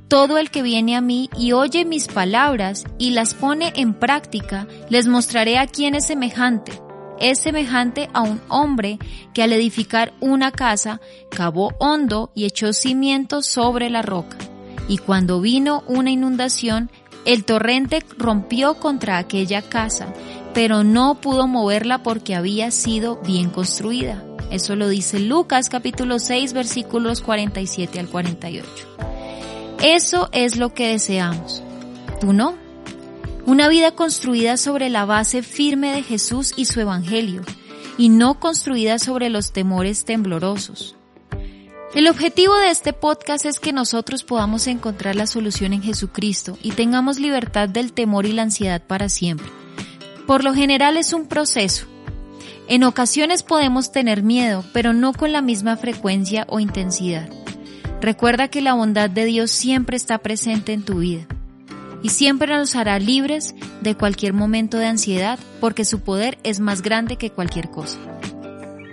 todo 0.08 0.38
el 0.38 0.50
que 0.50 0.62
viene 0.62 0.96
a 0.96 1.02
mí 1.02 1.30
y 1.38 1.52
oye 1.52 1.84
mis 1.84 2.08
palabras 2.08 2.86
y 2.98 3.10
las 3.10 3.34
pone 3.34 3.74
en 3.76 3.94
práctica, 3.94 4.68
les 4.90 5.06
mostraré 5.06 5.58
a 5.58 5.68
quién 5.68 5.96
es 5.96 6.06
semejante. 6.06 6.72
Es 7.20 7.40
semejante 7.40 8.10
a 8.14 8.22
un 8.22 8.40
hombre 8.48 9.00
que 9.34 9.44
al 9.44 9.52
edificar 9.52 10.14
una 10.22 10.54
casa 10.54 11.02
cavó 11.30 11.74
hondo 11.80 12.32
y 12.34 12.46
echó 12.46 12.72
cimientos 12.72 13.48
sobre 13.48 13.90
la 13.90 14.02
roca. 14.02 14.38
Y 14.88 15.00
cuando 15.00 15.42
vino 15.42 15.84
una 15.88 16.12
inundación, 16.12 16.90
el 17.26 17.44
torrente 17.44 18.06
rompió 18.18 18.76
contra 18.76 19.18
aquella 19.18 19.62
casa 19.62 20.14
pero 20.58 20.84
no 20.84 21.22
pudo 21.22 21.46
moverla 21.46 22.02
porque 22.02 22.34
había 22.34 22.72
sido 22.72 23.18
bien 23.18 23.52
construida. 23.52 24.24
Eso 24.50 24.76
lo 24.76 24.90
dice 24.90 25.20
Lucas 25.20 25.70
capítulo 25.70 26.18
6 26.18 26.54
versículos 26.54 27.22
47 27.22 28.00
al 28.00 28.08
48. 28.08 28.68
Eso 29.84 30.30
es 30.32 30.58
lo 30.58 30.74
que 30.74 30.88
deseamos. 30.88 31.62
¿Tú 32.20 32.34
no? 32.34 32.56
Una 33.46 33.68
vida 33.68 33.92
construida 33.92 34.58
sobre 34.58 34.90
la 34.90 35.06
base 35.06 35.44
firme 35.44 35.94
de 35.94 36.02
Jesús 36.02 36.56
y 36.58 36.66
su 36.66 36.82
Evangelio, 36.82 37.44
y 38.00 38.10
no 38.10 38.40
construida 38.40 38.98
sobre 38.98 39.30
los 39.30 39.52
temores 39.52 40.06
temblorosos. 40.06 40.96
El 41.94 42.08
objetivo 42.08 42.56
de 42.56 42.72
este 42.72 42.94
podcast 42.94 43.46
es 43.46 43.60
que 43.60 43.74
nosotros 43.74 44.24
podamos 44.24 44.66
encontrar 44.66 45.16
la 45.16 45.28
solución 45.28 45.74
en 45.74 45.84
Jesucristo 45.84 46.58
y 46.64 46.72
tengamos 46.72 47.20
libertad 47.20 47.70
del 47.70 47.94
temor 47.94 48.26
y 48.26 48.32
la 48.32 48.42
ansiedad 48.42 48.82
para 48.82 49.08
siempre. 49.08 49.52
Por 50.28 50.44
lo 50.44 50.54
general 50.54 50.98
es 50.98 51.14
un 51.14 51.26
proceso. 51.26 51.88
En 52.68 52.84
ocasiones 52.84 53.44
podemos 53.44 53.94
tener 53.94 54.24
miedo, 54.24 54.66
pero 54.74 54.92
no 54.92 55.14
con 55.14 55.32
la 55.32 55.42
misma 55.42 55.78
frecuencia 55.78 56.46
o 56.50 56.60
intensidad. 56.60 57.30
Recuerda 58.02 58.50
que 58.50 58.62
la 58.62 58.74
bondad 58.74 59.10
de 59.10 59.24
Dios 59.24 59.52
siempre 59.52 59.96
está 59.96 60.18
presente 60.18 60.74
en 60.74 60.84
tu 60.84 61.00
vida 61.00 61.26
y 62.04 62.10
siempre 62.10 62.54
nos 62.54 62.76
hará 62.76 63.00
libres 63.00 63.56
de 63.82 63.96
cualquier 63.96 64.34
momento 64.34 64.78
de 64.78 64.88
ansiedad 64.88 65.40
porque 65.62 65.86
su 65.86 66.02
poder 66.02 66.38
es 66.44 66.60
más 66.60 66.82
grande 66.82 67.16
que 67.16 67.32
cualquier 67.32 67.72
cosa. 67.72 67.98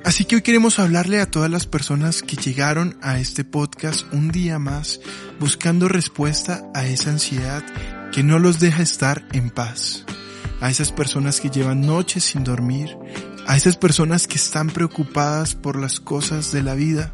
Así 0.04 0.26
que 0.26 0.36
hoy 0.36 0.42
queremos 0.42 0.78
hablarle 0.78 1.20
a 1.20 1.28
todas 1.28 1.50
las 1.50 1.66
personas 1.66 2.22
que 2.22 2.36
llegaron 2.36 2.96
a 3.02 3.18
este 3.18 3.42
podcast 3.42 4.06
un 4.12 4.30
día 4.30 4.60
más 4.60 5.00
buscando 5.40 5.88
respuesta 5.88 6.64
a 6.74 6.86
esa 6.86 7.10
ansiedad 7.10 7.64
que 8.12 8.22
no 8.22 8.38
los 8.38 8.60
deja 8.60 8.82
estar 8.82 9.26
en 9.32 9.50
paz 9.50 10.06
a 10.64 10.70
esas 10.70 10.92
personas 10.92 11.42
que 11.42 11.50
llevan 11.50 11.82
noches 11.82 12.24
sin 12.24 12.42
dormir, 12.42 12.96
a 13.46 13.54
esas 13.54 13.76
personas 13.76 14.26
que 14.26 14.36
están 14.36 14.68
preocupadas 14.68 15.54
por 15.54 15.78
las 15.78 16.00
cosas 16.00 16.52
de 16.52 16.62
la 16.62 16.72
vida, 16.72 17.12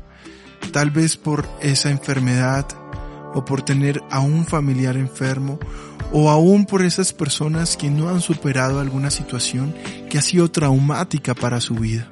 tal 0.72 0.92
vez 0.92 1.16
por 1.16 1.48
esa 1.60 1.90
enfermedad 1.90 2.64
o 3.34 3.44
por 3.44 3.62
tener 3.62 4.04
a 4.08 4.20
un 4.20 4.46
familiar 4.46 4.96
enfermo 4.96 5.58
o 6.12 6.30
aún 6.30 6.64
por 6.64 6.82
esas 6.82 7.12
personas 7.12 7.76
que 7.76 7.90
no 7.90 8.08
han 8.08 8.20
superado 8.20 8.78
alguna 8.78 9.10
situación 9.10 9.74
que 10.08 10.18
ha 10.18 10.22
sido 10.22 10.48
traumática 10.48 11.34
para 11.34 11.60
su 11.60 11.74
vida. 11.74 12.08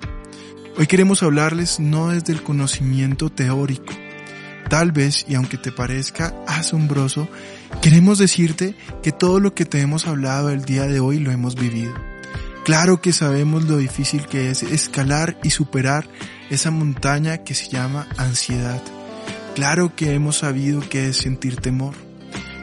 Hoy 0.77 0.89
queremos 0.89 1.23
hablarles 1.23 1.79
no 1.79 2.09
desde 2.09 2.33
el 2.33 2.43
conocimiento 2.43 3.31
teórico, 3.31 3.93
Tal 4.69 4.93
vez, 4.93 5.25
y 5.27 5.35
aunque 5.35 5.57
te 5.57 5.73
parezca 5.73 6.35
asombroso, 6.47 7.29
queremos 7.81 8.19
decirte 8.19 8.75
que 9.03 9.13
todo 9.13 9.41
lo 9.41 9.55
que 9.55 9.65
te 9.65 9.81
hemos 9.81 10.07
hablado 10.07 10.51
el 10.51 10.65
día 10.65 10.83
de 10.83 11.01
hoy 11.01 11.19
lo 11.19 11.33
hemos 11.33 11.55
vivido. 11.55 11.95
Claro 12.65 13.01
que 13.01 13.15
sabemos 13.15 13.65
lo 13.65 13.79
difícil 13.79 14.27
que 14.27 14.51
es 14.51 14.63
escalar 14.63 15.39
y 15.43 15.51
superar 15.51 16.07
esa 16.51 16.71
montaña 16.71 17.39
que 17.39 17.55
se 17.55 17.69
llama 17.69 18.07
ansiedad. 18.19 18.83
Claro 19.55 19.97
que 19.97 20.13
hemos 20.13 20.39
sabido 20.39 20.81
que 20.87 21.09
es 21.09 21.17
sentir 21.17 21.57
temor. 21.57 21.95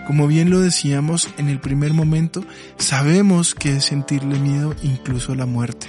Como 0.06 0.28
bien 0.28 0.52
lo 0.52 0.60
decíamos 0.60 1.30
en 1.40 1.50
el 1.50 1.60
primer 1.60 1.94
momento, 1.94 2.46
sabemos 2.78 3.56
que 3.56 3.78
es 3.78 3.86
sentirle 3.86 4.38
miedo 4.38 4.76
incluso 4.84 5.32
a 5.32 5.36
la 5.36 5.48
muerte 5.48 5.88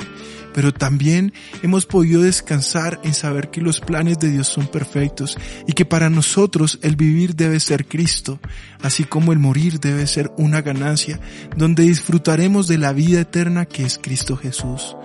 pero 0.56 0.72
también 0.72 1.34
hemos 1.62 1.84
podido 1.84 2.22
descansar 2.22 2.98
en 3.04 3.12
saber 3.12 3.50
que 3.50 3.60
los 3.60 3.80
planes 3.80 4.18
de 4.18 4.30
Dios 4.30 4.48
son 4.48 4.68
perfectos 4.68 5.36
y 5.66 5.74
que 5.74 5.84
para 5.84 6.08
nosotros 6.08 6.78
el 6.80 6.96
vivir 6.96 7.36
debe 7.36 7.60
ser 7.60 7.84
Cristo, 7.84 8.40
así 8.80 9.04
como 9.04 9.34
el 9.34 9.38
morir 9.38 9.80
debe 9.80 10.06
ser 10.06 10.32
una 10.38 10.62
ganancia, 10.62 11.20
donde 11.58 11.82
disfrutaremos 11.82 12.68
de 12.68 12.78
la 12.78 12.94
vida 12.94 13.20
eterna 13.20 13.66
que 13.66 13.84
es 13.84 13.98
Cristo 13.98 14.34
Jesús. 14.38 14.96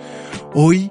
Hoy 0.54 0.90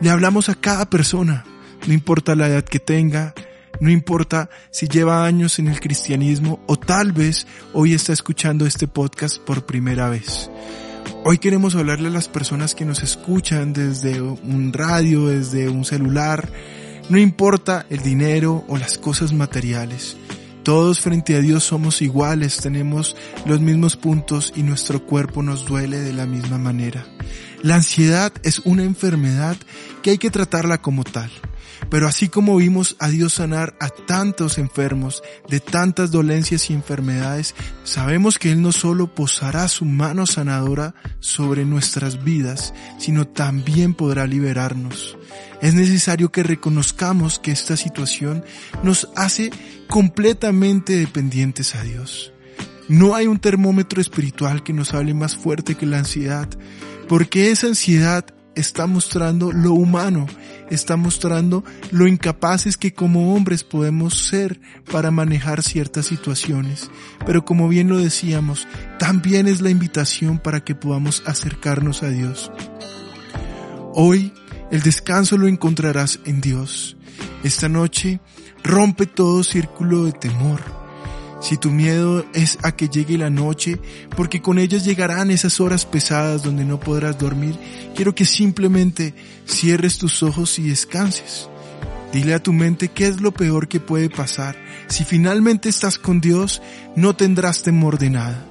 le 0.00 0.10
hablamos 0.10 0.48
a 0.48 0.56
cada 0.56 0.90
persona, 0.90 1.44
no 1.86 1.94
importa 1.94 2.34
la 2.34 2.48
edad 2.48 2.64
que 2.64 2.80
tenga, 2.80 3.32
no 3.78 3.90
importa 3.90 4.50
si 4.72 4.88
lleva 4.88 5.24
años 5.24 5.60
en 5.60 5.68
el 5.68 5.78
cristianismo 5.78 6.58
o 6.66 6.76
tal 6.76 7.12
vez 7.12 7.46
hoy 7.72 7.94
está 7.94 8.12
escuchando 8.12 8.66
este 8.66 8.88
podcast 8.88 9.38
por 9.38 9.66
primera 9.66 10.08
vez. 10.08 10.50
Hoy 11.26 11.38
queremos 11.38 11.74
hablarle 11.74 12.08
a 12.08 12.10
las 12.10 12.28
personas 12.28 12.74
que 12.74 12.84
nos 12.84 13.02
escuchan 13.02 13.72
desde 13.72 14.20
un 14.20 14.74
radio, 14.74 15.28
desde 15.28 15.70
un 15.70 15.86
celular. 15.86 16.50
No 17.08 17.16
importa 17.16 17.86
el 17.88 18.02
dinero 18.02 18.62
o 18.68 18.76
las 18.76 18.98
cosas 18.98 19.32
materiales. 19.32 20.18
Todos 20.64 21.00
frente 21.00 21.34
a 21.34 21.40
Dios 21.40 21.64
somos 21.64 22.02
iguales, 22.02 22.58
tenemos 22.58 23.16
los 23.46 23.62
mismos 23.62 23.96
puntos 23.96 24.52
y 24.54 24.64
nuestro 24.64 25.06
cuerpo 25.06 25.42
nos 25.42 25.64
duele 25.64 25.98
de 25.98 26.12
la 26.12 26.26
misma 26.26 26.58
manera. 26.58 27.06
La 27.62 27.76
ansiedad 27.76 28.30
es 28.42 28.58
una 28.58 28.84
enfermedad 28.84 29.56
que 30.02 30.10
hay 30.10 30.18
que 30.18 30.30
tratarla 30.30 30.82
como 30.82 31.04
tal. 31.04 31.30
Pero 31.94 32.08
así 32.08 32.28
como 32.28 32.56
vimos 32.56 32.96
a 32.98 33.08
Dios 33.08 33.34
sanar 33.34 33.76
a 33.78 33.88
tantos 33.88 34.58
enfermos 34.58 35.22
de 35.48 35.60
tantas 35.60 36.10
dolencias 36.10 36.68
y 36.68 36.74
enfermedades, 36.74 37.54
sabemos 37.84 38.40
que 38.40 38.50
Él 38.50 38.62
no 38.62 38.72
solo 38.72 39.14
posará 39.14 39.68
su 39.68 39.84
mano 39.84 40.26
sanadora 40.26 40.96
sobre 41.20 41.64
nuestras 41.64 42.24
vidas, 42.24 42.74
sino 42.98 43.28
también 43.28 43.94
podrá 43.94 44.26
liberarnos. 44.26 45.16
Es 45.62 45.74
necesario 45.74 46.32
que 46.32 46.42
reconozcamos 46.42 47.38
que 47.38 47.52
esta 47.52 47.76
situación 47.76 48.44
nos 48.82 49.08
hace 49.14 49.52
completamente 49.88 50.96
dependientes 50.96 51.76
a 51.76 51.84
Dios. 51.84 52.32
No 52.88 53.14
hay 53.14 53.28
un 53.28 53.38
termómetro 53.38 54.00
espiritual 54.00 54.64
que 54.64 54.72
nos 54.72 54.94
hable 54.94 55.14
más 55.14 55.36
fuerte 55.36 55.76
que 55.76 55.86
la 55.86 55.98
ansiedad, 55.98 56.48
porque 57.06 57.52
esa 57.52 57.68
ansiedad 57.68 58.26
está 58.56 58.86
mostrando 58.86 59.52
lo 59.52 59.74
humano, 59.74 60.26
está 60.74 60.96
mostrando 60.96 61.64
lo 61.90 62.06
incapaces 62.06 62.76
que 62.76 62.92
como 62.92 63.34
hombres 63.34 63.64
podemos 63.64 64.18
ser 64.26 64.60
para 64.90 65.10
manejar 65.10 65.62
ciertas 65.62 66.06
situaciones. 66.06 66.90
Pero 67.26 67.44
como 67.44 67.68
bien 67.68 67.88
lo 67.88 67.98
decíamos, 67.98 68.66
también 68.98 69.46
es 69.46 69.60
la 69.60 69.70
invitación 69.70 70.38
para 70.38 70.64
que 70.64 70.74
podamos 70.74 71.22
acercarnos 71.26 72.02
a 72.02 72.08
Dios. 72.08 72.50
Hoy 73.94 74.32
el 74.70 74.82
descanso 74.82 75.38
lo 75.38 75.46
encontrarás 75.46 76.20
en 76.24 76.40
Dios. 76.40 76.96
Esta 77.42 77.68
noche 77.68 78.20
rompe 78.62 79.06
todo 79.06 79.44
círculo 79.44 80.04
de 80.04 80.12
temor 80.12 80.83
si 81.44 81.58
tu 81.58 81.70
miedo 81.70 82.24
es 82.32 82.56
a 82.62 82.72
que 82.72 82.88
llegue 82.88 83.18
la 83.18 83.28
noche, 83.28 83.78
porque 84.16 84.40
con 84.40 84.58
ellas 84.58 84.82
llegarán 84.82 85.30
esas 85.30 85.60
horas 85.60 85.84
pesadas 85.84 86.42
donde 86.42 86.64
no 86.64 86.80
podrás 86.80 87.18
dormir, 87.18 87.58
quiero 87.94 88.14
que 88.14 88.24
simplemente 88.24 89.12
cierres 89.46 89.98
tus 89.98 90.22
ojos 90.22 90.58
y 90.58 90.70
descanses. 90.70 91.50
Dile 92.14 92.32
a 92.32 92.42
tu 92.42 92.54
mente 92.54 92.88
qué 92.88 93.08
es 93.08 93.20
lo 93.20 93.32
peor 93.32 93.68
que 93.68 93.78
puede 93.78 94.08
pasar. 94.08 94.56
Si 94.88 95.04
finalmente 95.04 95.68
estás 95.68 95.98
con 95.98 96.22
Dios, 96.22 96.62
no 96.96 97.14
tendrás 97.14 97.62
temor 97.62 97.98
de 97.98 98.08
nada. 98.08 98.42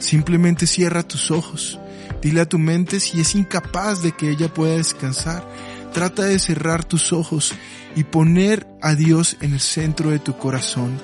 Simplemente 0.00 0.66
cierra 0.66 1.04
tus 1.04 1.30
ojos. 1.30 1.78
Dile 2.20 2.40
a 2.40 2.48
tu 2.48 2.58
mente 2.58 2.98
si 2.98 3.20
es 3.20 3.36
incapaz 3.36 4.02
de 4.02 4.10
que 4.10 4.28
ella 4.28 4.52
pueda 4.52 4.76
descansar. 4.76 5.48
Trata 5.92 6.24
de 6.24 6.40
cerrar 6.40 6.82
tus 6.82 7.12
ojos 7.12 7.52
y 7.94 8.02
poner 8.02 8.66
a 8.82 8.96
Dios 8.96 9.36
en 9.40 9.52
el 9.52 9.60
centro 9.60 10.10
de 10.10 10.18
tu 10.18 10.36
corazón 10.36 10.98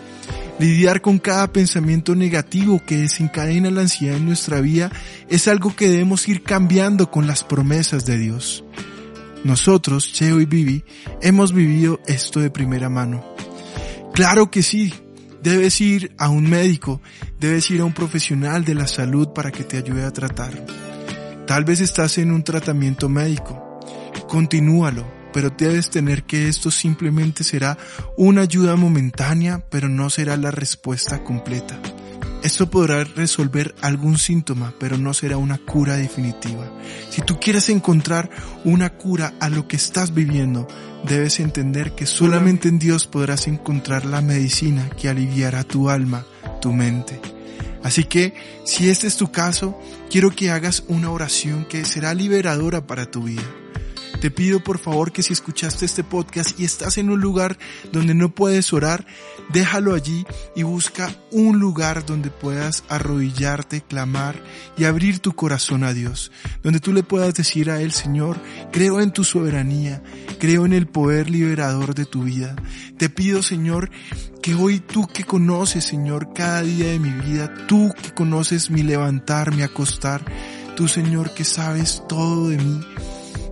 Lidiar 0.59 1.03
con 1.03 1.19
cada 1.19 1.53
pensamiento 1.53 2.14
negativo 2.14 2.83
que 2.87 2.97
desencadena 2.97 3.71
la 3.71 3.83
ansiedad 3.83 4.16
en 4.16 4.25
nuestra 4.25 4.61
vida 4.62 4.90
es 5.29 5.49
algo 5.49 5.77
que 5.77 5.88
debemos 5.88 6.27
ir 6.29 6.42
cambiando 6.42 7.11
con 7.11 7.27
las 7.27 7.45
promesas 7.45 8.07
de 8.07 8.19
Dios. 8.19 8.64
Nosotros, 9.45 10.12
Cheo 10.12 10.40
y 10.40 10.47
Vivi, 10.47 10.83
hemos 11.21 11.53
vivido 11.53 12.01
esto 12.07 12.40
de 12.40 12.51
primera 12.51 12.88
mano. 12.88 13.23
Claro 14.14 14.51
que 14.51 14.62
sí, 14.62 14.95
debes 15.42 15.79
ir 15.83 16.14
a 16.16 16.31
un 16.31 16.49
médico, 16.49 17.03
debes 17.38 17.71
ir 17.71 17.83
a 17.83 17.85
un 17.85 17.92
profesional 17.92 18.64
de 18.64 18.75
la 18.75 18.87
salud 18.87 19.29
para 19.35 19.53
que 19.53 19.62
te 19.62 19.77
ayude 19.77 20.05
a 20.05 20.11
tratar. 20.11 20.64
Tal 21.47 21.64
vez 21.64 21.81
estás 21.81 22.16
en 22.16 22.33
un 22.33 22.42
tratamiento 22.42 23.11
médico. 23.11 23.62
Continúalo, 24.27 25.05
pero 25.37 25.51
debes 25.51 25.90
tener 25.90 26.22
que 26.22 26.49
esto 26.49 26.70
simplemente 26.70 27.44
será 27.44 27.77
una 28.16 28.40
ayuda 28.40 28.75
momentánea, 28.75 29.62
pero 29.68 29.87
no 29.87 30.09
será 30.09 30.35
la 30.38 30.51
respuesta 30.51 31.22
completa. 31.22 31.79
Esto 32.42 32.70
podrá 32.70 33.05
resolver 33.05 33.75
algún 33.83 34.16
síntoma, 34.16 34.72
pero 34.81 34.96
no 34.96 35.12
será 35.12 35.37
una 35.37 35.59
cura 35.59 35.96
definitiva. 35.96 36.72
Si 37.11 37.20
tú 37.20 37.38
quieres 37.38 37.68
encontrar 37.68 38.31
una 38.64 38.94
cura 38.94 39.35
a 39.38 39.51
lo 39.51 39.68
que 39.68 39.77
estás 39.77 40.14
viviendo, 40.14 40.66
debes 41.07 41.38
entender 41.38 41.94
que 41.94 42.07
solamente 42.07 42.68
en 42.68 42.79
Dios 42.79 43.07
podrás 43.07 43.46
encontrar 43.46 44.07
la 44.07 44.22
medicina 44.22 44.88
que 44.88 45.11
aliviará 45.11 45.64
tu 45.64 45.90
alma, 45.90 46.25
tu 46.62 46.72
mente. 46.72 47.20
Así 47.83 48.05
que, 48.05 48.33
si 48.64 48.88
este 48.88 49.07
es 49.07 49.18
tu 49.18 49.31
caso, 49.31 49.79
quiero 50.09 50.31
que 50.31 50.51
hagas 50.51 50.85
una 50.88 51.11
oración 51.11 51.66
que 51.66 51.85
será 51.85 52.14
liberadora 52.14 52.87
para 52.87 53.11
tu 53.11 53.25
vida. 53.25 53.44
Te 54.21 54.31
pido 54.31 54.61
por 54.61 54.79
favor 54.79 55.13
que 55.13 55.23
si 55.23 55.35
escuchaste 55.35 55.85
este 55.85 56.03
podcast 56.03 56.59
y 56.59 56.65
estás 56.65 56.97
en 56.97 57.11
un 57.11 57.21
lugar 57.21 57.59
donde 57.93 58.15
no 58.15 58.35
puedes 58.35 58.73
orar, 58.73 59.07
déjalo 59.53 59.95
allí 59.95 60.25
y 60.55 60.63
busca 60.63 61.15
un 61.31 61.59
lugar 61.59 62.07
donde 62.07 62.31
puedas 62.31 62.85
arrodillarte, 62.89 63.83
clamar 63.83 64.43
y 64.79 64.85
abrir 64.85 65.21
tu 65.21 65.35
corazón 65.35 65.85
a 65.85 65.93
Dios, 65.93 66.33
donde 66.63 66.81
tú 66.81 66.93
le 66.93 67.03
puedas 67.03 67.35
decir 67.35 67.71
a 67.71 67.83
Él, 67.83 67.93
Señor, 67.93 68.41
creo 68.73 69.01
en 69.01 69.13
tu 69.13 69.23
soberanía, 69.23 70.03
creo 70.39 70.65
en 70.65 70.73
el 70.73 70.87
poder 70.87 71.29
liberador 71.29 71.95
de 71.95 72.07
tu 72.07 72.23
vida. 72.23 72.57
Te 72.97 73.11
pido, 73.11 73.43
Señor, 73.43 73.91
que 74.41 74.55
hoy 74.55 74.81
tú 74.81 75.07
que 75.07 75.25
conoces, 75.25 75.85
Señor, 75.85 76.33
cada 76.33 76.63
día 76.63 76.87
de 76.87 76.99
mi 76.99 77.11
vida, 77.11 77.53
tú 77.67 77.93
que 78.03 78.15
conoces 78.15 78.71
mi 78.71 78.83
levantar, 78.83 79.55
mi 79.55 79.63
acostar, 79.63 80.25
tú, 80.75 80.89
Señor, 80.89 81.35
que 81.35 81.45
sabes 81.45 82.03
todo 82.09 82.49
de 82.49 82.57
mí, 82.57 82.81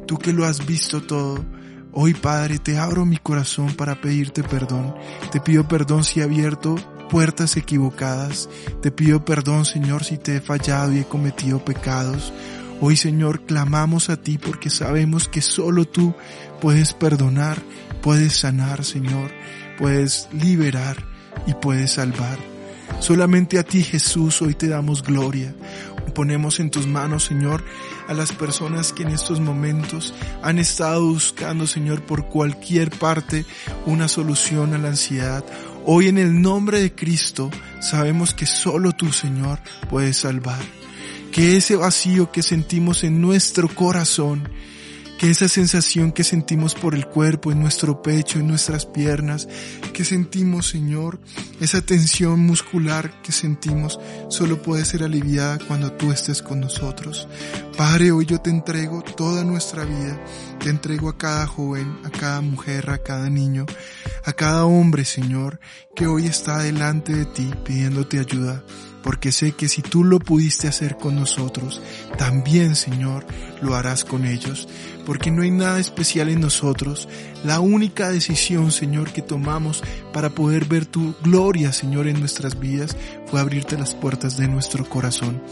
tú 0.06 0.18
que 0.18 0.32
lo 0.32 0.44
has 0.44 0.66
visto 0.66 1.02
todo, 1.02 1.44
hoy 1.92 2.14
Padre 2.14 2.58
te 2.58 2.78
abro 2.78 3.04
mi 3.04 3.18
corazón 3.18 3.74
para 3.74 4.00
pedirte 4.00 4.42
perdón. 4.42 4.94
Te 5.32 5.40
pido 5.40 5.66
perdón 5.66 6.04
si 6.04 6.20
he 6.20 6.22
abierto 6.22 6.76
puertas 7.08 7.56
equivocadas. 7.56 8.48
Te 8.82 8.90
pido 8.90 9.24
perdón 9.24 9.64
Señor 9.64 10.04
si 10.04 10.18
te 10.18 10.36
he 10.36 10.40
fallado 10.40 10.92
y 10.92 11.00
he 11.00 11.04
cometido 11.04 11.64
pecados. 11.64 12.32
Hoy 12.80 12.96
Señor 12.96 13.42
clamamos 13.46 14.10
a 14.10 14.16
ti 14.16 14.38
porque 14.38 14.70
sabemos 14.70 15.28
que 15.28 15.40
solo 15.40 15.84
tú 15.84 16.14
puedes 16.60 16.92
perdonar, 16.92 17.62
puedes 18.02 18.36
sanar 18.36 18.84
Señor, 18.84 19.30
puedes 19.78 20.28
liberar 20.32 20.96
y 21.46 21.54
puedes 21.54 21.92
salvar. 21.92 22.38
Solamente 23.00 23.58
a 23.58 23.62
ti 23.62 23.82
Jesús 23.82 24.42
hoy 24.42 24.54
te 24.54 24.68
damos 24.68 25.02
gloria. 25.02 25.54
Ponemos 26.14 26.60
en 26.60 26.70
tus 26.70 26.86
manos, 26.86 27.24
Señor, 27.24 27.64
a 28.06 28.14
las 28.14 28.32
personas 28.32 28.92
que 28.92 29.02
en 29.02 29.10
estos 29.10 29.40
momentos 29.40 30.14
han 30.42 30.58
estado 30.58 31.04
buscando, 31.06 31.66
Señor, 31.66 32.02
por 32.02 32.26
cualquier 32.26 32.90
parte 32.90 33.44
una 33.84 34.06
solución 34.06 34.74
a 34.74 34.78
la 34.78 34.88
ansiedad. 34.88 35.44
Hoy 35.84 36.08
en 36.08 36.18
el 36.18 36.40
nombre 36.40 36.80
de 36.80 36.94
Cristo 36.94 37.50
sabemos 37.80 38.32
que 38.32 38.46
solo 38.46 38.92
tú, 38.92 39.12
Señor, 39.12 39.58
puedes 39.90 40.18
salvar. 40.18 40.62
Que 41.32 41.56
ese 41.56 41.74
vacío 41.74 42.30
que 42.30 42.44
sentimos 42.44 43.02
en 43.02 43.20
nuestro 43.20 43.68
corazón, 43.68 44.48
que 45.18 45.30
esa 45.30 45.48
sensación 45.48 46.12
que 46.12 46.24
sentimos 46.24 46.74
por 46.74 46.94
el 46.94 47.06
cuerpo, 47.06 47.52
en 47.52 47.60
nuestro 47.60 48.02
pecho, 48.02 48.38
en 48.38 48.48
nuestras 48.48 48.84
piernas, 48.84 49.48
que 49.92 50.04
sentimos, 50.04 50.68
Señor, 50.68 51.20
esa 51.60 51.80
tensión 51.80 52.40
muscular 52.40 53.22
que 53.22 53.32
sentimos, 53.32 54.00
solo 54.28 54.60
puede 54.60 54.84
ser 54.84 55.04
aliviada 55.04 55.58
cuando 55.66 55.92
tú 55.92 56.10
estés 56.10 56.42
con 56.42 56.60
nosotros. 56.60 57.28
Padre, 57.76 58.12
hoy 58.12 58.26
yo 58.26 58.40
te 58.40 58.50
entrego 58.50 59.02
toda 59.02 59.44
nuestra 59.44 59.84
vida, 59.84 60.20
te 60.58 60.70
entrego 60.70 61.08
a 61.08 61.18
cada 61.18 61.46
joven, 61.46 61.98
a 62.04 62.10
cada 62.10 62.40
mujer, 62.40 62.90
a 62.90 62.98
cada 62.98 63.30
niño, 63.30 63.66
a 64.24 64.32
cada 64.32 64.64
hombre, 64.64 65.04
Señor, 65.04 65.60
que 65.94 66.06
hoy 66.06 66.26
está 66.26 66.58
delante 66.58 67.14
de 67.14 67.24
ti 67.26 67.50
pidiéndote 67.64 68.18
ayuda. 68.18 68.64
porque 69.04 69.32
sé 69.32 69.52
que 69.52 69.68
si 69.68 69.82
tú 69.82 70.02
lo 70.02 70.18
pudiste 70.18 70.66
hacer 70.66 70.96
con 70.96 71.14
nosotros, 71.14 71.82
también, 72.16 72.74
Señor, 72.74 73.26
lo 73.60 73.76
harás 73.76 74.02
con 74.02 74.24
ellos, 74.24 74.66
porque 75.04 75.30
no 75.30 75.42
hay 75.42 75.50
nada 75.50 75.78
especial 75.78 76.28
en 76.28 76.40
nosotros. 76.40 77.08
La 77.44 77.60
única 77.60 78.08
decisión, 78.08 78.72
Señor, 78.72 79.12
que 79.12 79.20
tomamos 79.20 79.82
para 80.14 80.30
poder 80.30 80.64
ver 80.64 80.86
tu 80.86 81.14
gloria, 81.22 81.72
Señor, 81.72 82.08
en 82.08 82.18
nuestras 82.18 82.58
vidas 82.58 82.96
fue 83.26 83.38
abrirte 83.38 83.76
las 83.76 83.94
puertas 83.94 84.38
de 84.38 84.48
nuestro 84.48 84.88
corazón. 84.88 85.42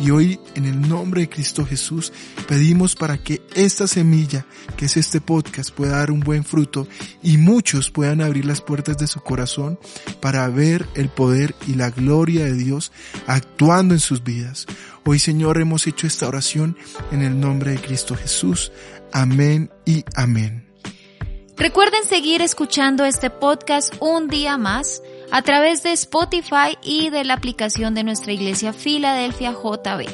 Y 0.00 0.10
hoy, 0.10 0.40
en 0.54 0.64
el 0.64 0.80
nombre 0.80 1.20
de 1.20 1.28
Cristo 1.28 1.66
Jesús, 1.66 2.10
pedimos 2.48 2.96
para 2.96 3.18
que 3.18 3.42
esta 3.54 3.86
semilla, 3.86 4.46
que 4.78 4.86
es 4.86 4.96
este 4.96 5.20
podcast, 5.20 5.70
pueda 5.70 5.98
dar 5.98 6.10
un 6.10 6.20
buen 6.20 6.42
fruto 6.42 6.88
y 7.22 7.36
muchos 7.36 7.90
puedan 7.90 8.22
abrir 8.22 8.46
las 8.46 8.62
puertas 8.62 8.96
de 8.96 9.06
su 9.06 9.20
corazón 9.20 9.78
para 10.20 10.48
ver 10.48 10.88
el 10.94 11.10
poder 11.10 11.54
y 11.68 11.74
la 11.74 11.90
gloria 11.90 12.44
de 12.44 12.54
Dios 12.54 12.92
actuando 13.26 13.92
en 13.92 14.00
sus 14.00 14.24
vidas. 14.24 14.66
Hoy, 15.04 15.18
Señor, 15.18 15.60
hemos 15.60 15.86
hecho 15.86 16.06
esta 16.06 16.26
oración 16.26 16.78
en 17.10 17.20
el 17.20 17.38
nombre 17.38 17.72
de 17.72 17.80
Cristo 17.80 18.16
Jesús. 18.16 18.72
Amén 19.12 19.70
y 19.84 20.02
amén. 20.14 20.71
Recuerden 21.56 22.04
seguir 22.04 22.42
escuchando 22.42 23.04
este 23.04 23.30
podcast 23.30 23.94
un 24.00 24.28
día 24.28 24.56
más 24.56 25.02
a 25.30 25.42
través 25.42 25.82
de 25.82 25.92
Spotify 25.92 26.76
y 26.82 27.10
de 27.10 27.24
la 27.24 27.34
aplicación 27.34 27.94
de 27.94 28.04
nuestra 28.04 28.32
iglesia 28.32 28.72
Filadelfia 28.72 29.52
JB. 29.52 30.06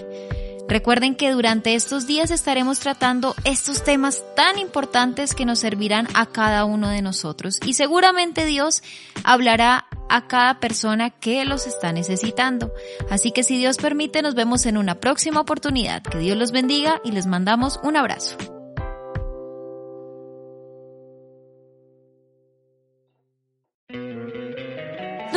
Recuerden 0.68 1.14
que 1.14 1.30
durante 1.30 1.74
estos 1.74 2.06
días 2.06 2.30
estaremos 2.30 2.80
tratando 2.80 3.34
estos 3.44 3.82
temas 3.84 4.22
tan 4.36 4.58
importantes 4.58 5.34
que 5.34 5.46
nos 5.46 5.60
servirán 5.60 6.08
a 6.12 6.26
cada 6.26 6.66
uno 6.66 6.90
de 6.90 7.00
nosotros 7.00 7.58
y 7.64 7.72
seguramente 7.74 8.44
Dios 8.44 8.82
hablará 9.24 9.86
a 10.10 10.26
cada 10.26 10.60
persona 10.60 11.10
que 11.10 11.44
los 11.44 11.66
está 11.66 11.92
necesitando. 11.92 12.72
Así 13.10 13.30
que 13.30 13.44
si 13.44 13.56
Dios 13.56 13.78
permite 13.78 14.20
nos 14.22 14.34
vemos 14.34 14.66
en 14.66 14.76
una 14.76 14.96
próxima 14.96 15.40
oportunidad. 15.40 16.02
Que 16.02 16.18
Dios 16.18 16.36
los 16.36 16.52
bendiga 16.52 17.00
y 17.04 17.12
les 17.12 17.26
mandamos 17.26 17.80
un 17.82 17.96
abrazo. 17.96 18.36